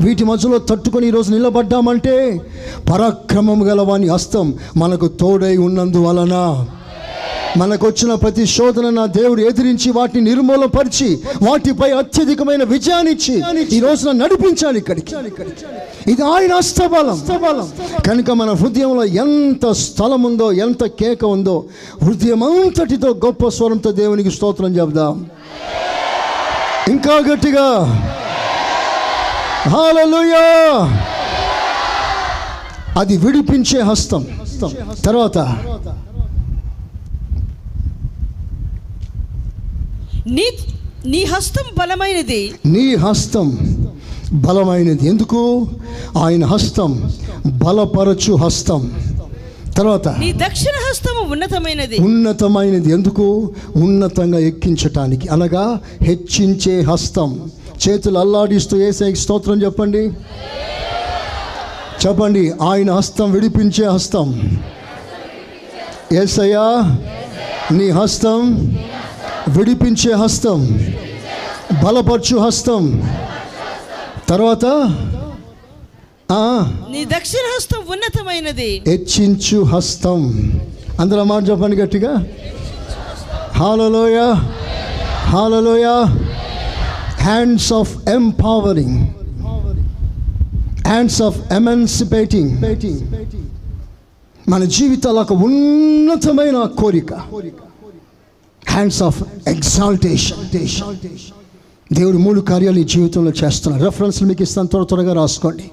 [0.00, 2.40] వీటి మధ్యలో తట్టుకొని ఈరోజు నిలబడ్డామంటే
[2.90, 6.66] పరాక్రమం గలవాని హస్తం మనకు తోడై ఉన్నందువలన
[7.56, 13.42] మనకు వచ్చిన ప్రతి శోధన నా దేవుడు ఎదిరించి వాటిని నిర్మూలపరిచి వాటిపై అత్యధికమైన విజయాన్ని ఇచ్చి
[13.76, 15.14] ఈ రోజున నడిపించాలి ఇక్కడికి.
[16.06, 17.18] ఇది ఆయన హస్తబలం
[18.06, 21.64] కనుక మన హృదయంలో ఎంత స్థలం ఉందో ఎంత కేక ఉందో
[22.04, 25.26] హృదయం అంతటితో గొప్ప స్వరంతో దేవునికి స్తోత్రం చెబుదాం.
[26.88, 27.66] ఇంకా గట్టిగా.
[29.68, 30.46] హాలలుయా
[33.00, 34.26] అది విడిపించే హస్తం.
[35.04, 35.38] తర్వాత.
[40.26, 40.44] నీ
[41.06, 42.52] నీ హస్తం బలమైనది.
[42.66, 43.58] నీ హస్తం
[44.32, 45.08] బలమైనది.
[45.08, 45.68] ఎందుకు?
[46.18, 47.12] ఆయన హస్తం
[47.46, 48.92] బలపరచు హస్తం.
[49.76, 51.98] తర్వాత నీ దక్షిణ హస్తము ఉన్నతమైనది.
[51.98, 52.90] ఉన్నతమైనది.
[52.90, 53.54] ఎందుకు?
[53.76, 55.28] ఉన్నతంగా ఎక్కించటానికి.
[55.28, 57.50] అనగా హెచ్చించే హస్తం.
[57.88, 60.10] చేతులు అల్లాడిస్తూ ఏసై స్తోత్రం చెప్పండి.
[62.06, 62.52] చెప్పండి.
[62.62, 64.58] ఆయన హస్తం విడిపించే హస్తం.
[66.12, 66.98] ఏసయ్యా
[67.72, 68.76] నీ హస్తం
[69.48, 70.86] విడిపించే హస్తం
[71.84, 73.10] బలపరచు హస్తం.
[74.28, 74.64] తర్వాత
[76.32, 78.82] ఆ, నీ దక్షిణ హస్తం ఉన్నతమైనది.
[78.86, 80.52] హెచ్చించు హస్తం.
[81.00, 82.26] అందరూ మాట చెప్పండి గట్టిగా.
[83.56, 84.32] Hallelujah
[85.24, 86.04] hallelujah.
[87.24, 89.08] Hands of empowering
[90.86, 92.64] hands of emancipating
[94.48, 97.14] మన జీవితాల ఒక ఉన్నతమైన కోరిక.
[98.68, 100.98] హ్యాండ్స్ ఆఫ్ ఎగ్జాల్టేషన్
[101.94, 103.84] దేవుడు మూడు కార్యాలు ఈ జీవితంలో చేస్తున్నాడు.
[103.84, 104.68] రెఫరెన్స్లు మీకు ఇస్తాను.
[104.68, 105.64] త్వర త్వరగా రాసుకోండి.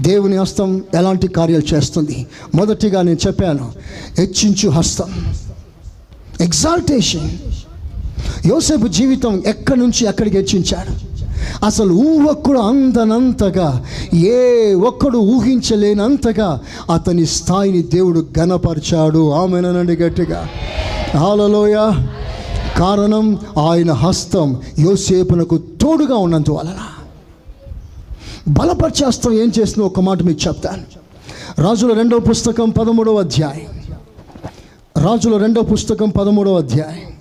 [0.00, 2.26] దేవుని హస్తం ఎలాంటి కార్యాలు చేస్తుంది?
[2.54, 3.72] మొదటిగా నేను చెప్పాను
[4.18, 5.34] హెచ్చించు హస్తం.
[6.40, 7.30] ఎగ్జాల్టేషన్
[8.46, 11.13] యోసేపు జీవితం ఎక్కడి నుంచి ఎక్కడికి హెచ్చించాడు?
[11.64, 16.60] అసలు ఊహక్కుడు అందనంతగా ఏ ఒక్కడు ఊహించలేనంతగా
[16.92, 19.30] అతని స్థాయిని దేవుడు ఘనపరిచాడు.
[19.30, 20.48] ఆమెనండి గట్టిగా.
[21.16, 21.90] హాలలోయ
[22.78, 26.76] కారణం ఆయన హస్తం యోసేపునకు తోడుగా ఉన్నందువలన.
[28.48, 31.04] బలపరిచే హస్తం ఏం చేస్తుందో ఒక మాట మీకు చెప్తాను.
[31.62, 33.82] రాజుల రెండవ పుస్తకం పదమూడవ అధ్యాయం.
[35.04, 37.13] రాజుల రెండవ పుస్తకం పదమూడవ అధ్యాయం.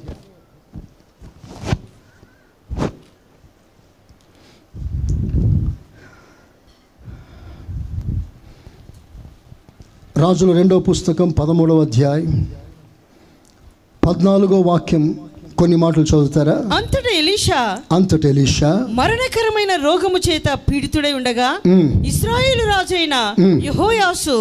[10.23, 12.33] రాజుల రెండవ పుస్తకం పదమూడవ అధ్యాయం
[14.03, 15.03] పద్నాలుగో వాక్యం
[15.59, 17.59] కొన్ని మాటలు చదువుతారా అంతటా ఎలీషా
[17.91, 21.49] అంతటి ఎలీషా మరణకరమైన రోగము చేత పీడితుడై ఉండగా.
[22.05, 23.15] ఇస్రాయేలు రాజైన.
[23.63, 24.37] యెహోయాసు.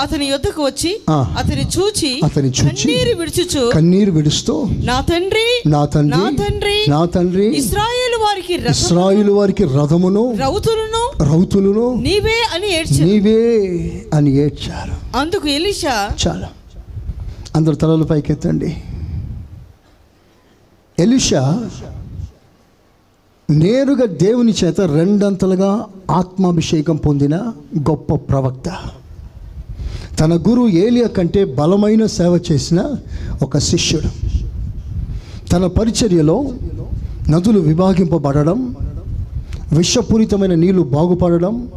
[0.00, 0.92] అతని యొద్దకు వచ్చి.
[1.38, 7.04] అతని చూచి అతని చూచి కన్నీరు విడుచుచు కన్నీరు విడుస్తూ నా తండ్రి నా తండ్రి నా తండ్రి నా
[7.16, 13.04] తండ్రి ఇస్రాయేలు వారికి ఇస్రాయిలు వారికి రథమును రౌతులను రౌతులను నీవే అని ఏడ్చి.
[13.04, 15.18] నీవే అని ఏడ్చారు.
[15.18, 16.48] అందుకు ఎలీషా చాలా.
[17.56, 18.76] అందరు తలలు పైకెత్తండి.
[20.98, 21.70] ఎలిషా
[23.50, 27.36] నేరుగా దేవుని చేత రెండంతలుగా ఆత్మాభిషేకం పొందిన
[27.78, 28.76] గొప్ప ప్రవక్త.
[30.20, 32.94] తన గురువు ఏలియా కంటే బలమైన సేవ చేసిన
[33.42, 34.36] ఒక శిష్యుడు.
[35.48, 36.52] తన పరిచర్యలో
[37.28, 38.76] నదులు విభాగింపబడడం
[39.74, 41.68] విషపూరితమైన నీళ్ళు బాగుపడడం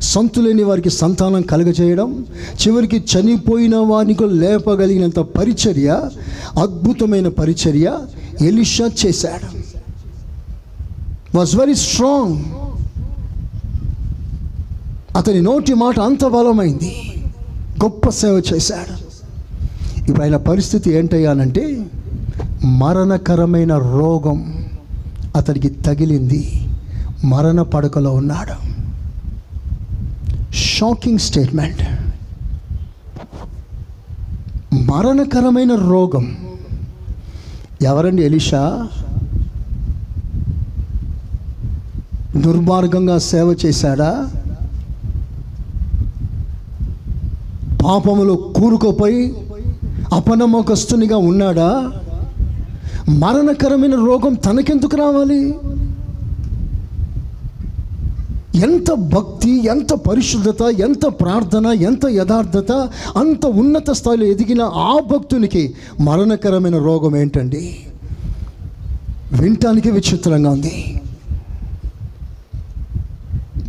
[0.00, 2.24] సంతులేని వారికి సంతానం కలుగజేయడం
[2.62, 6.10] చివరికి చనిపోయిన వారికి లేపగలిగినంత పరిచర్య
[6.58, 7.98] అద్భుతమైన పరిచర్య
[8.40, 9.48] ఎలిషా చేశాడు.
[11.36, 12.44] వాజ్ వెరీ స్ట్రాంగ్
[15.16, 16.92] అతని నోటి మాట అంత బలమైంది.
[17.84, 18.94] గొప్ప సేవ చేశాడు.
[20.00, 21.86] ఇప్పుడు ఆయన పరిస్థితి ఏంటయ్యానంటే
[22.64, 24.64] మరణకరమైన రోగం
[25.36, 26.68] అతనికి తగిలింది.
[27.24, 28.72] మరణ పడకలో ఉన్నాడు.
[30.54, 31.82] షాకింగ్ స్టేట్మెంట్
[34.90, 36.36] మరణకరమైన రోగం.
[37.82, 38.88] ఎవరండి ఎలిషా?
[42.36, 44.30] దుర్మార్గంగా సేవ చేశాడా?
[47.84, 49.34] పాపములో కూరుకుపోయి
[50.12, 51.92] అపనమ్మకస్తునిగా ఉన్నాడా?
[53.08, 55.54] మరణకరమైన రోగం తనకెందుకు రావాలి?
[58.54, 62.72] ఎంత భక్తి ఎంత పరిశుద్ధత ఎంత ప్రార్థన ఎంత యథార్థత
[63.16, 67.86] అంత ఉన్నత స్థాయిలో ఎదిగిన ఆ భక్తునికి మరణకరమైన రోగం ఏంటండి?
[69.32, 71.00] వినటానికి విచిత్రంగా ఉంది.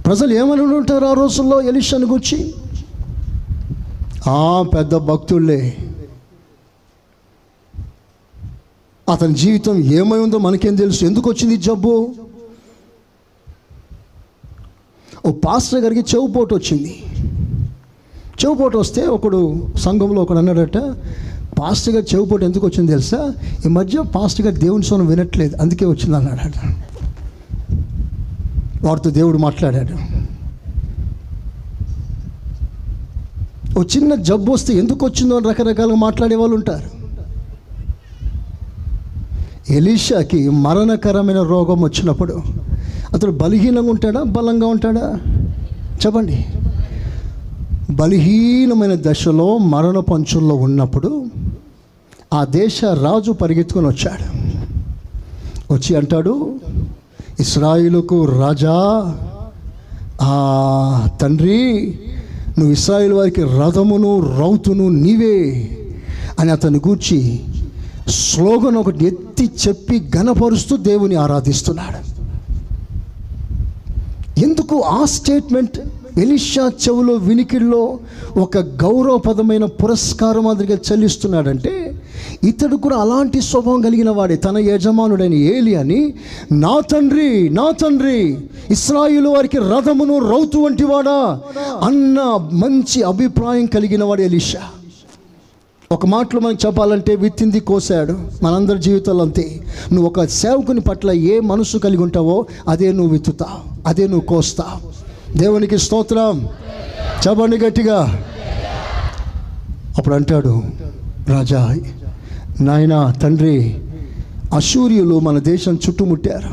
[0.06, 2.54] ప్రజలు ఏమని ఉంటారు ఆ రోజుల్లో ఎలిషాను గురించి?
[4.30, 5.78] ఆ పెద్ద భక్తుళ్ళే.
[9.12, 11.06] అతని జీవితం ఏమై ఉందో మనకేం తెలుసు?
[11.06, 12.16] ఎందుకు వచ్చింది జబ్బు?
[15.26, 17.04] ఓ పాస్టర్ గారికి చెవుపోటు వచ్చింది.
[18.46, 20.78] చెవుపోటు వస్తే ఒకడు సంఘంలో ఒకడు అన్నాడట
[21.60, 23.34] పాస్టర్ గారు చెవుపోటు ఎందుకు వచ్చింది తెలుసా?
[23.66, 26.58] ఈ మధ్య పాస్టర్ గారు దేవుని సోనం వినట్లేదు అందుకే వచ్చింది అన్నాడట.
[28.86, 30.24] వారితో దేవుడు మాట్లాడాడు.
[33.80, 37.04] ఓ చిన్న జబ్బు వస్తే ఎందుకు వచ్చిందో అని రకరకాలుగా మాట్లాడే వాళ్ళు ఉంటారు.
[39.74, 42.42] ఎలీషాకి మరణకరమైన రోగం వచ్చినప్పుడు
[43.14, 44.24] అతడు బలహీనంగా ఉంటాడా?
[44.24, 45.20] బలంగా ఉంటాడా?
[46.06, 46.46] చెప్పండి.
[47.90, 51.26] బలహీనమైన దశలో మరణ పంచుల్లో ఉన్నప్పుడు
[52.34, 54.44] ఆ దేశ రాజు పరిగెత్తుకొని వచ్చాడు.
[55.74, 56.56] వచ్చి అంటాడు
[57.40, 59.16] ఇస్రాయిలుకు రాజా
[60.22, 62.00] ఆ తండ్రి
[62.58, 65.70] నువ్వు ఇస్రాయిల్ వారికి రథమును రౌతును నీవే
[66.40, 67.40] అని అతని గూర్చి
[68.10, 72.13] స్లోగన్ ఒకటి ఎత్తి చెప్పి ఘనపరుస్తూ దేవుని ఆరాధిస్తున్నాడు.
[74.42, 75.80] ఎందుకు ఆ స్టేట్మెంట్
[76.20, 78.00] ఎలిషా చెవులో వినికిడిలో
[78.38, 81.96] ఒక గౌరవపదమైన పురస్కారం మాదిరిగా చెల్లిస్తున్నాడంటే
[82.44, 86.14] ఇతడు కూడా అలాంటి స్వభావం కలిగిన వాడే తన యజమానుడైన ఏలి అని
[86.52, 88.38] నా తండ్రి నా తండ్రి
[88.70, 91.42] ఇస్రాయిల్ వారికి రథమును రౌతు వంటి వాడా
[91.84, 92.20] అన్న
[92.52, 94.62] మంచి అభిప్రాయం కలిగిన వాడు ఎలిషా.
[95.94, 99.60] ఒక మాటలో మనకు చెప్పాలంటే విత్తింది కోసాడు మనందరి జీవితాల్లో అంతే.
[99.94, 105.04] నువ్వు ఒక సేవకుని పట్ల ఏ మనసు కలిగి ఉంటావో అదే నువ్వు విత్తుతావు అదే నువ్వు కోస్తావు
[105.38, 106.48] దేవునికి స్తోత్రం.
[107.28, 108.24] చెప్పండి గట్టిగా.
[109.98, 110.64] అప్పుడు అంటాడు
[111.30, 111.76] రాజా
[112.62, 113.80] నాయన తండ్రి
[114.54, 116.50] అసూర్యులు మన దేశం చుట్టుముట్టారు.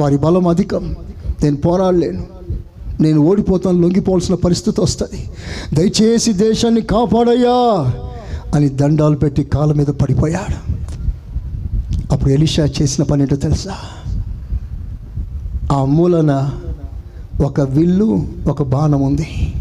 [0.00, 0.96] వారి బలం అధికం.
[1.42, 2.26] నేను పోరాడలేను.
[3.00, 5.30] నేను ఓడిపోతాను లొంగిపోవాల్సిన పరిస్థితి వస్తుంది.
[5.74, 7.92] దయచేసి దేశాన్ని కాపాడయ్యా.
[8.54, 10.78] అని దండాలు పెట్టి కాళ్ళ మీద పడిపోయాడు.
[12.12, 13.74] అప్పుడు ఎలిషా చేసిన పని ఏంటో తెలుసా?
[15.72, 16.50] ఆ మూలన
[17.44, 19.54] ఒక విల్లు ఒక బాణం ఉంది.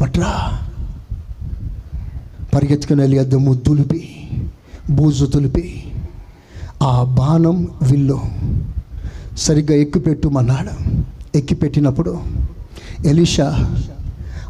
[0.00, 0.58] పట్రా.
[2.54, 4.28] పరిగెత్తుకుని వెళ్ళి అద్దము తులిపి
[4.90, 5.92] బూజు తులిపి
[6.82, 8.20] ఆ బాణం విల్లు
[9.38, 11.00] సరిగ్గా ఎక్కిపెట్టుమన్నాడు.
[11.38, 12.18] ఎక్కిపెట్టినప్పుడు
[13.06, 13.78] ఎలిషా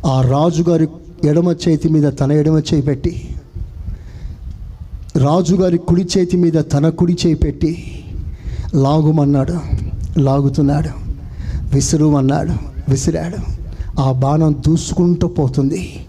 [0.07, 0.89] ఆ రాజుగారి
[1.24, 3.36] ఎడమ చేతి మీద తన ఎడమ చేయి పెట్టి
[5.17, 8.05] రాజుగారి కుడి చేతి మీద తన కుడి చేయి పెట్టి
[8.75, 9.55] లాగుమన్నాడు
[10.21, 10.89] లాగుతున్నాడు
[11.75, 12.53] విసురుమన్నాడు
[12.91, 13.37] విసిరాడు.
[14.01, 16.07] ఆ బాణం దూసుకుంటూ పోతుంది.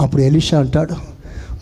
[0.00, 0.94] అప్పుడు ఎలిషా అంటాడు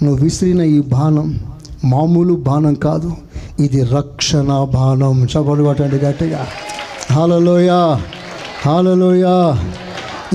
[0.05, 1.41] నువ్వు విసిరిన ఈ బాణం
[1.85, 3.13] మామూలు బాణం కాదు
[3.61, 5.25] ఇది రక్షణ బాణం.
[5.25, 6.47] చపడు గట్టిగా.
[7.13, 7.71] హాలలోయ
[8.67, 9.55] హాలలోయ.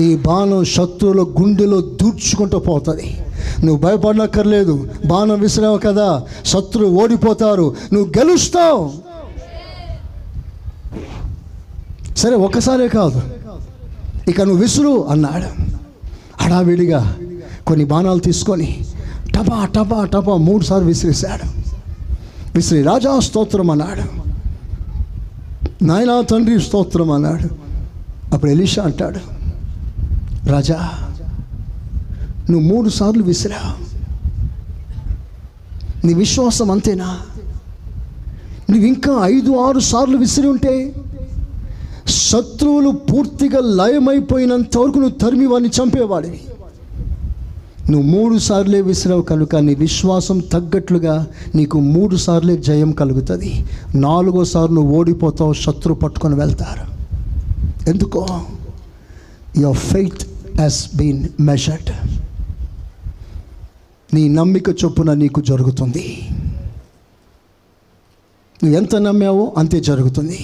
[0.00, 3.16] ఈ బాణం శత్రువుల గుండెలో దూర్చుకుంటూ పోతుంది.
[3.64, 4.88] నువ్వు భయపడనక్కర్లేదు.
[5.06, 6.22] బాణం విసిరావు కదా.
[6.46, 7.76] శత్రువు ఓడిపోతారు.
[7.92, 8.92] నువ్వు గెలుస్తావు.
[12.16, 13.22] సరే ఒక్కసారే కాదు.
[14.28, 15.62] ఇక నువ్వు విసురు అన్నాడు.
[16.44, 17.16] హడావిడిగా
[17.66, 18.84] కొన్ని బాణాలు తీసుకొని
[19.34, 21.64] టపా టపా టపా మూడు సార్లు విసిరేశాడు.
[22.54, 24.24] విసిరి రాజా స్తోత్రం అన్నాడు.
[25.84, 27.64] నాయనా తండ్రి స్తోత్రం అన్నాడు.
[28.34, 29.18] అప్పుడు ఎలీషా అంటాడు
[30.48, 30.90] రాజా
[32.50, 33.76] నువ్వు మూడు సార్లు విసిరా.
[36.04, 37.18] నీ విశ్వాసం అంతేనా?
[38.70, 40.94] నువ్వు ఇంకా ఐదు ఆరు సార్లు విసిరి ఉంటే
[42.08, 46.40] శత్రువులు పూర్తిగా లయమైపోయినంత వరకు నువ్వు తరిమి వాడిని చంపేవాడివి.
[47.90, 53.64] నువ్వు మూడు సార్లే విసిరావు కనుక నీ విశ్వాసం తగ్గట్లుగా నీకు మూడు సార్లే జయం కలుగుతుంది.
[53.94, 56.94] నాలుగోసారి నువ్వు ఓడిపోతావు శత్రు పట్టుకొని వెళ్తారు.
[57.90, 58.26] ఎందుకో?
[59.56, 61.90] Your faith has been measured
[64.14, 66.28] నీ నమ్మిక చొప్పున నీకు జరుగుతుంది.
[68.62, 70.38] నువ్వు ఎంత నమ్మావో అంతే జరుగుతుంది.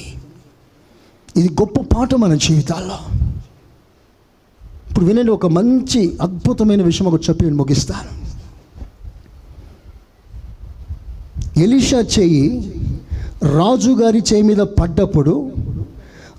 [1.37, 2.99] ఇది గొప్ప పాట మన జీవితాల్లో.
[4.91, 8.21] ఇప్పుడు వినండి ఒక మంచి అద్భుతమైన విషయం ఒక చెప్పి నేను ముగిస్తాను.
[11.61, 12.45] ఎలీషా చెయ్యి
[13.57, 15.53] రాజుగారి చేయి మీద పడ్డప్పుడు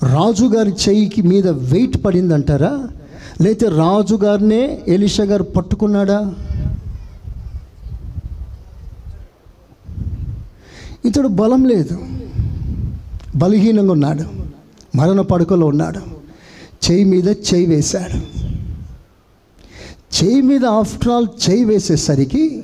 [0.03, 2.87] రాజుగారి చెయ్యికి మీద వెయిట్ పడిందంటారా?
[3.41, 6.35] లేకపోతే రాజుగారినే ఎలీషా గారు పట్టుకున్నాడా?
[11.05, 11.97] ఇతడు బలం లేదు.
[13.35, 14.23] బలహీనంగా ఉన్నాడు.
[14.97, 15.99] మరణ పడుకలో ఉన్నాడు.
[16.91, 18.41] చేయి మీద చేయి వేశాడు.
[20.23, 22.63] చేయి మీద ఆఫ్టర్ ఆల్ చేయి వేసేసరికి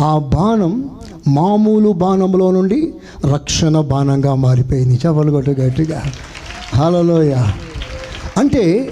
[0.00, 0.90] ఆ బాణం
[1.28, 2.94] మామూలు బాణంలో నుండి
[3.32, 4.94] రక్షణ బాణంగా మారిపోయింది.
[4.94, 6.02] చెప్పలగొట్టు గట్టిగా.
[6.74, 7.34] హలోయ
[8.36, 8.90] అంటే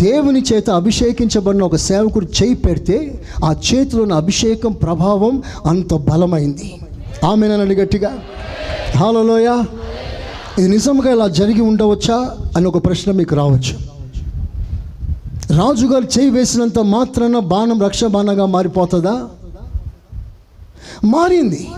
[0.00, 6.72] దేవుని చేత అభిషేకించబడిన ఒక సేవకుడు చేయి పెడితే ఆ చేతిలోని అభిషేకం ప్రభావం అంత బలమైంది.
[7.24, 8.18] ఆమెనండి గట్టిగా.
[8.96, 9.64] హాలలోయ
[10.58, 13.74] ఇది నిజంగా ఇలా జరిగి ఉండవచ్చా అని ఒక ప్రశ్న మీకు రావచ్చు.
[15.58, 19.28] రాజుగారు చేయి వేసినంత మాత్రాన బాణం రక్ష బాణంగా మారిపోతుందా?
[21.04, 21.68] మారింది.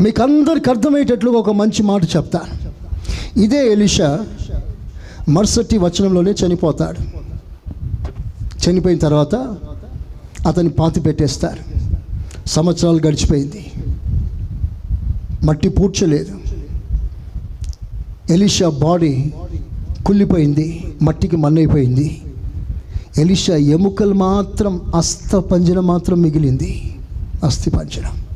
[0.00, 2.52] మీకు అందరికి అర్థమయ్యేటట్లుగా ఒక మంచి మాట చెప్తాను
[3.40, 4.26] ఇదే ఎలిషా
[5.28, 7.00] మరుసటి వచనంలోనే చనిపోతాడు.
[8.64, 9.34] చనిపోయిన తర్వాత
[10.46, 11.62] అతన్ని పాతి పెట్టేస్తారు
[12.46, 13.70] సంవత్సరాలు గడిచిపోయింది.
[15.44, 16.38] మట్టి పూడ్చలేదు.
[18.30, 19.32] ఎలిషా బాడీ
[20.06, 22.22] కుళ్ళిపోయింది మట్టికి మన్నైపోయింది.
[23.18, 26.96] ఎలిషా ఎముకలు మాత్రం అస్త పంజరం మాత్రం మిగిలింది.
[27.44, 28.26] అస్థి పంజరం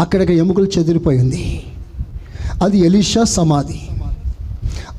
[0.00, 1.62] అక్కడికి ఎముకలు చెదిరిపోయింది.
[2.62, 3.80] అది ఎలిషా సమాధి.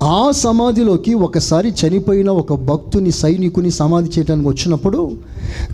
[0.03, 5.17] ఆ సమాధిలోకి ఒకసారి చనిపోయిన ఒక భక్తుని సైనికుని సమాధి చేయడానికి వచ్చినప్పుడు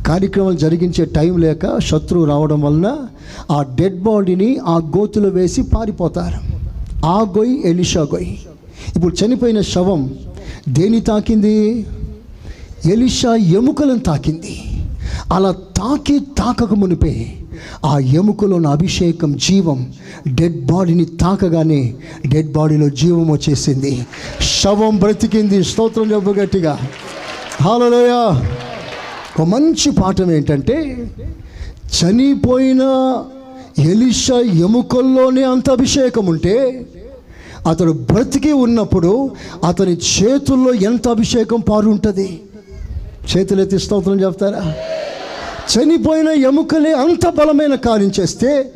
[0.08, 2.98] కార్యక్రమాలు జరిగించే టైం లేక శత్రువు రావడం వలన
[3.52, 6.40] ఆ డెడ్ బాడీని ఆ గోతులో వేసి పారిపోతారు.
[7.06, 8.40] ఆ గొయ్యి ఎలిషా గొయ్యి.
[8.96, 10.14] ఇప్పుడు చనిపోయిన శవం
[10.70, 11.86] దేని తాకింది?
[12.86, 14.62] ఎలిషా ఎముకలను తాకింది.
[15.34, 17.34] అలా తాకి తాకక మునిపే
[17.86, 19.80] ఆ ఎముకలోని అభిషేకం జీవం
[20.28, 21.94] డెడ్ బాడీని తాకగానే
[22.28, 24.06] డెడ్ బాడీలో జీవం వచ్చేసింది.
[24.62, 25.64] శవం బ్రతికింది.
[25.64, 26.74] స్తోత్రం చెప్పు గట్టిగా.
[29.40, 30.78] ఒక మంచి పాఠం ఏంటంటే
[31.98, 32.84] చనిపోయిన
[33.80, 36.56] ఎలిషా ఎముకల్లోనే అంత అభిషేకం ఉంటే
[37.70, 39.32] అతడు బ్రతికి ఉన్నప్పుడు
[39.68, 42.42] అతని చేతుల్లో ఎంత అభిషేకం పారు ఉంటుంది
[43.32, 44.64] చేతులెత్తి స్తోత్రం చెప్తారా?
[45.72, 48.74] చనిపోయిన ఎముకలే అంత బలమైన కార్యం చేస్తే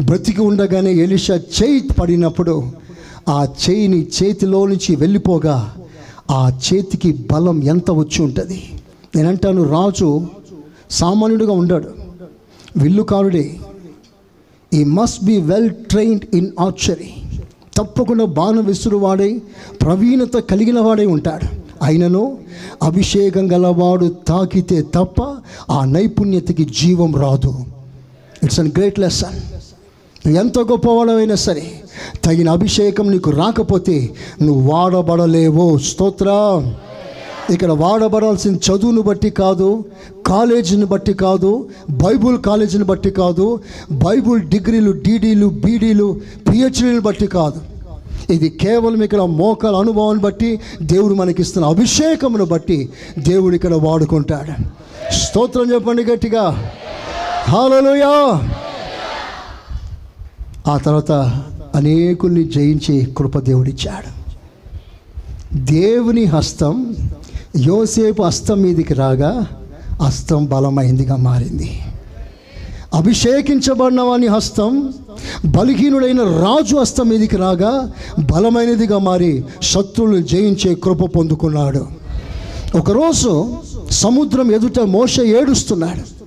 [0.00, 2.72] బ్రతికి ఉండగానే ఎలిషా చేయి పడినప్పుడు
[3.28, 5.76] ఆ చేయిని చేతిలో నుంచి వెళ్ళిపోగా
[6.30, 8.62] ఆ చేతికి బలం ఎంత వచ్చి ఉంటుంది?
[9.16, 10.26] నేనంటాను రాజు
[10.90, 11.88] సామాన్యుడిగా ఉండాడు.
[12.76, 13.56] విల్లుకారుడే
[14.74, 17.10] he must be well trained in archery
[17.76, 19.42] తప్పకుండా బాణ విసురువాడై
[19.82, 21.61] ప్రవీణత కలిగిన వాడై ఉంటాడు.
[21.82, 22.38] అయినను
[22.82, 25.22] అభిషేకం గలవాడు తాకితే తప్ప
[25.70, 27.54] ఆ నైపుణ్యతకి జీవం రాదు.
[28.42, 29.38] ఇట్స్ అన్ గ్రేట్ లెసన్
[30.28, 31.66] ఎంత గొప్పవాడమైనా సరే
[32.24, 35.78] తగిన అభిషేకం నీకు రాకపోతే నువ్వు వాడబడలేవు.
[35.78, 36.28] స్తోత్ర.
[37.50, 39.84] ఇక్కడ వాడబడాల్సిన చదువును బట్టి కాదు
[40.26, 43.60] కాలేజీని బట్టి కాదు బైబుల్ కాలేజీని బట్టి కాదు
[43.92, 47.71] బైబుల్ డిగ్రీలు డీడీలు బీడీలు పిహెచ్డీని బట్టి కాదు.
[48.30, 52.88] ఇది కేవలం ఇక్కడ మోకాల అనుభవాన్ని బట్టి దేవుడు మనకిస్తున్న అభిషేకమును బట్టి
[53.18, 54.62] దేవుడు ఇక్కడ వాడుకుంటాడు.
[55.14, 56.70] స్తోత్రం చెప్పండి గట్టిగా.
[57.48, 58.40] హాలలుయా
[60.66, 61.12] ఆ తర్వాత
[61.74, 64.22] అనేకుల్ని జయించి కృప దేవుడిచ్చాడు.
[65.56, 66.96] దేవుని హస్తం
[67.56, 69.46] యోసేపు హస్తం మీదికి రాగా
[70.02, 71.80] హస్తం బలమైందిగా మారింది.
[72.94, 74.94] అభిషేకించబడిన వాని హస్తం
[75.44, 77.92] బలహీనుడైన రాజు హస్తం మీదికి రాగా
[78.32, 81.86] బలమైనదిగా మారి శత్రువులు జయించే కృప పొందుకున్నాడు.
[82.76, 83.54] ఒకరోజు
[83.90, 86.22] సముద్రం ఎదుట మోస ఏడుస్తున్నాడు.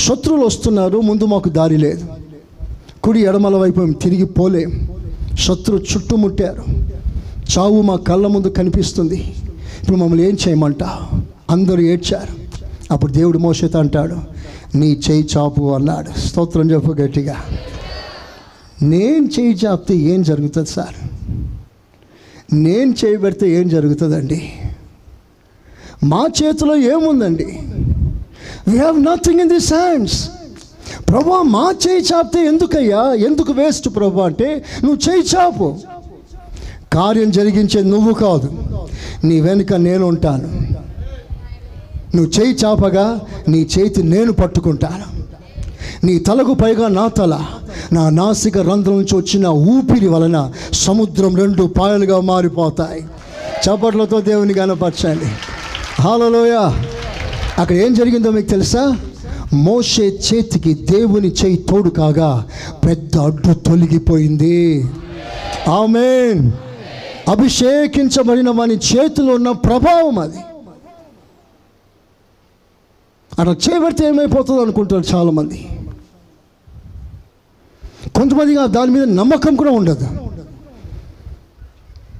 [0.00, 2.04] శత్రువులు వస్తున్నారు ముందు మాకు దారి లేదు.
[3.02, 4.88] కుడి ఎడమల వైపు మేము తిరిగి పోలేం.
[5.38, 6.64] శత్రు చుట్టుముట్టారు.
[7.58, 9.34] చావు మా కళ్ళ ముందు కనిపిస్తుంది.
[9.82, 10.82] ఇప్పుడు మమ్మల్ని ఏం చేయమంట
[11.50, 12.40] అందరూ ఏడ్చారు.
[12.92, 14.29] అప్పుడు దేవుడు మోసత అంటాడు
[14.74, 16.18] నీ చేయి చాపు అన్నాడు.
[16.18, 17.36] స్తోత్రం చెప్పు గట్టిగా.
[18.82, 20.94] నేను చేయి చాపితే ఏం జరుగుతుంది సార్?
[22.54, 24.52] నేను చేయబెడితే ఏం జరుగుతుందండి?
[26.04, 27.58] మా చేతిలో ఏముందండి?
[28.68, 30.30] We have nothing in this hands
[31.08, 33.14] ప్రభా మా చేయి చాపితే ఎందుకయ్యా?
[33.14, 35.76] ఎందుకు వేస్ట్ ప్రభా అంటే నువ్వు చేయి చాపు.
[36.92, 38.62] కార్యం జరిగించేది నువ్వు కాదు.
[39.24, 40.69] నీ వెనుక నేను ఉంటాను.
[42.14, 45.20] నువ్వు చేయి చాపగా నీ చేతి నేను పట్టుకుంటాను.
[46.06, 47.44] నీ తలకు పైగా నా తల
[47.92, 53.04] నా నాసిక రంధ్రం నుంచి వచ్చిన ఊపిరి వలన సముద్రం రెండు పాయలుగా మారిపోతాయి.
[53.66, 55.26] చప్పట్లతో దేవుని కనపరచండి
[56.02, 56.56] హాలలోయ
[57.58, 58.96] అక్కడ ఏం జరిగిందో మీకు తెలుసా?
[59.52, 62.44] మోసే చేతికి దేవుని చేయి తోడు కాగా
[62.86, 64.86] పెద్ద అడ్డు తొలగిపోయింది.
[65.68, 66.52] ఆమెన్
[67.28, 70.38] అభిషేకించబడిన వాని చేతిలో ఉన్న ప్రభావం అది.
[73.40, 75.58] అట్లా చేయబడితే ఏమైపోతుంది అనుకుంటారు చాలామంది.
[78.16, 80.06] కొంతమంది దాని మీద నమ్మకం కూడా ఉండదు.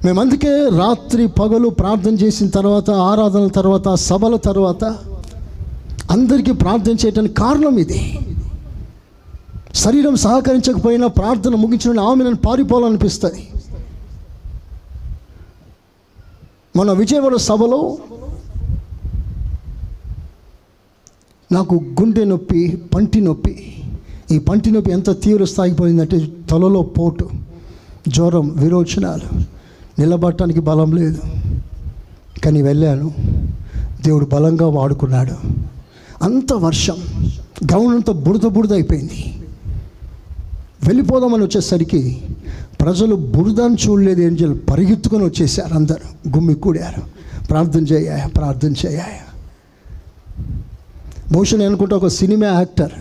[0.05, 4.83] మేము అందుకే రాత్రి పగలు ప్రార్థన చేసిన తర్వాత ఆరాధన తర్వాత సభల తర్వాత
[6.11, 7.99] అందరికీ ప్రార్థన చేయడానికి కారణం ఇది.
[9.75, 13.43] శరీరం సహకరించకపోయినా ప్రార్థన ముగించిన ఆమె నన్ను పారిపోవాలనిపిస్తుంది.
[16.75, 17.97] మన విజయవాడ సభలో
[21.51, 23.83] నాకు గుండె నొప్పి పంటి నొప్పి.
[24.31, 27.29] ఈ పంటి నొప్పి ఎంత తీవ్ర స్థాయికి పోయిందంటే తలలో పోటు
[28.07, 29.39] జ్వరం విరోచనాలు.
[29.99, 31.21] నిలబడటానికి బలం లేదు.
[32.45, 33.13] కానీ వెళ్ళాను.
[34.05, 35.31] దేవుడు బలంగా వాడుకున్నాడు.
[36.21, 36.95] అంత వర్షం
[37.73, 39.35] గౌన్ బుడద బురద బురద అయిపోయింది.
[40.87, 42.21] వెళ్ళిపోదామని వచ్చేసరికి
[42.81, 46.29] ప్రజలు బురదను చూడలేదు ఏం చేయాలి పరిగెత్తుకొని వచ్చేసారు అందరు.
[46.35, 47.01] గుమ్మి కూడారు.
[47.47, 48.99] ప్రార్థన చేయ ప్రార్థన చేయ
[51.31, 52.91] బహుశా నేను ఒక సినిమా యాక్టర్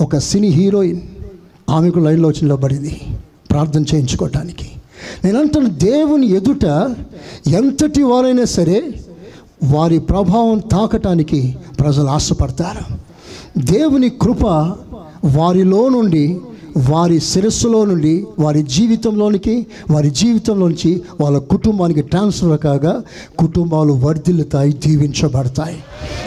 [0.00, 1.00] ఒక సినీ హీరోయిన్
[1.70, 3.00] ఆమెకు లైన్లో వచ్చి నిలబడింది
[3.50, 4.70] ప్రార్థన చేయించుకోవటానికి.
[5.24, 6.64] నేను అంటాను దేవుని ఎదుట
[7.46, 9.00] ఎంతటి వారైనా సరే
[9.64, 12.94] వారి ప్రభావం తాకటానికి ప్రజలు ఆశపడతారు.
[13.58, 14.44] దేవుని కృప
[15.24, 16.40] వారిలో నుండి
[16.76, 23.02] వారి శిరస్సులో నుండి వారి జీవితంలోనికి వారి జీవితంలోంచి వాళ్ళ కుటుంబానికి ట్రాన్స్ఫర్ కాగా
[23.38, 25.76] కుటుంబాలు వర్ధిల్లుతాయి దీవించబడతాయి.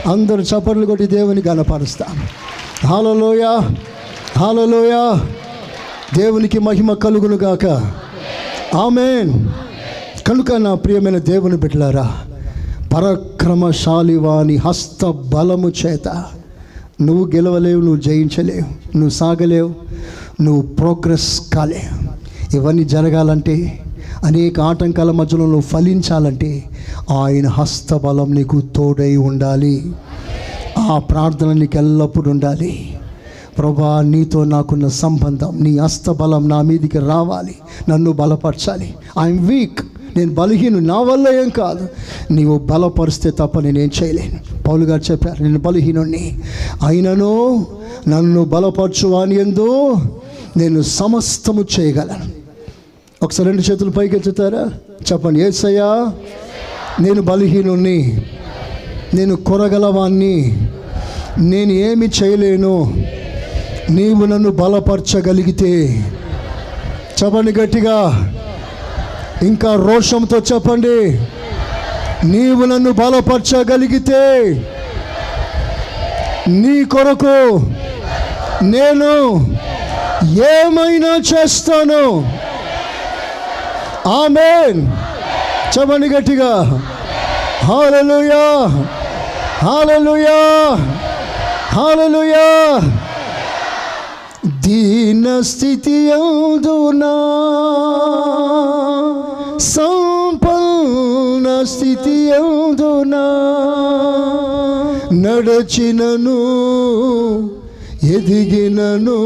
[0.08, 2.16] అందరూ చప్పట్లు కొట్టి దేవుని గనపరుస్తాం
[2.88, 3.60] హాలలోయ
[4.40, 5.20] హాలలోయ
[6.18, 7.66] దేవునికి మహిమ కలుగును గాక.
[8.76, 9.48] ఆమెన్
[10.28, 12.18] కనుక నా ప్రియమైన దేవుని బిడ్డలారా
[12.94, 16.26] పరక్రమశాలి వాని హస్త బలము చేత
[17.02, 19.74] నువ్వు గెలవలేవు నువ్వు జయించలేవు నువ్వు సాగలేవు.
[20.41, 21.84] నువ్వు ప్రోగ్రెస్ కాలే.
[22.53, 23.84] ఇవన్నీ జరగాలంటే
[24.24, 26.64] అనేక ఆటంకాల మధ్యలో నువ్వు ఫలించాలంటే
[27.11, 29.91] ఆయన హస్తబలం నీకు తోడై ఉండాలి.
[30.80, 32.99] ఆ ప్రార్థన నీకు ఎల్లప్పుడూ ఉండాలి.
[33.57, 37.56] ప్రభా నీతో నాకున్న సంబంధం నీ హస్తబలం నా మీదికి రావాలి.
[37.90, 38.94] నన్ను బలపరచాలి.
[39.20, 39.80] ఐఎమ్ వీక్
[40.18, 41.88] నేను బలహీను నా వల్ల ఏం కాదు.
[42.32, 44.64] నీవు బలపరిస్తే తప్ప నేనేం చేయలేను.
[44.64, 46.40] పౌలు గారు చెప్పారు నేను బలహీనుణ్ణి.
[46.86, 47.66] అయినను
[48.07, 49.95] నన్ను బలపరచు అని ఎందు
[50.60, 52.26] నేను సమస్తము చేయగలను.
[53.23, 54.72] ఒకసారి రెండు చేతులు పైకి ఎత్తుతారా?
[55.11, 56.14] చెప్పండి ఏసయ్యా
[56.99, 58.22] నేను బలహీనుణ్ణి.
[59.14, 60.57] నేను కొరగలవాణ్ణి.
[61.38, 63.03] నేను ఏమి చేయలేను.
[63.90, 66.06] నీవు నన్ను బలపరచగలిగితే.
[67.23, 68.34] చెప్పండి గట్టిగా.
[69.41, 71.19] ఇంకా రోషంతో చెప్పండి.
[72.27, 74.52] నీవు నన్ను బలపరచగలిగితే.
[76.48, 77.65] నీ కొరకు
[78.64, 79.36] నేను
[80.26, 82.32] ఏమైనా చేస్తాను.
[84.10, 84.91] ఆమెన్.
[85.80, 86.82] చెప్పండి గట్టిగా.
[87.64, 88.68] హాలలుయా.
[89.66, 90.78] హాలలుయా.
[91.70, 92.80] హాలలుయా.
[94.46, 97.16] దీన స్థితి అవుదునా
[99.60, 103.26] సంపన్న స్థితి అవుదునా
[105.14, 106.40] నడచినను
[108.04, 109.18] ఎదిగినను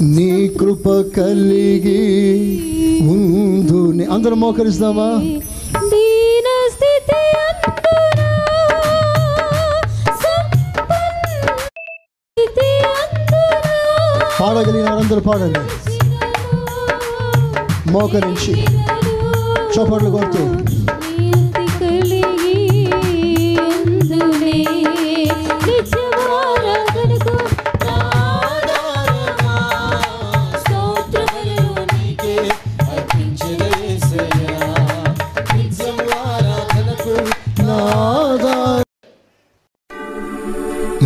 [0.00, 2.00] నీ కృప కలిగి
[3.00, 5.08] ఉందు అందరం మోకరిస్తామా?
[5.90, 8.28] దీన స్థితి అందునా?
[10.22, 13.74] సంపన్న స్థితి అందునా?
[14.40, 15.60] పాడగలిగిన అందరూ పాడండి.
[17.90, 18.52] మోకరించి
[19.74, 20.67] చప్పట్లు కొడుతూ.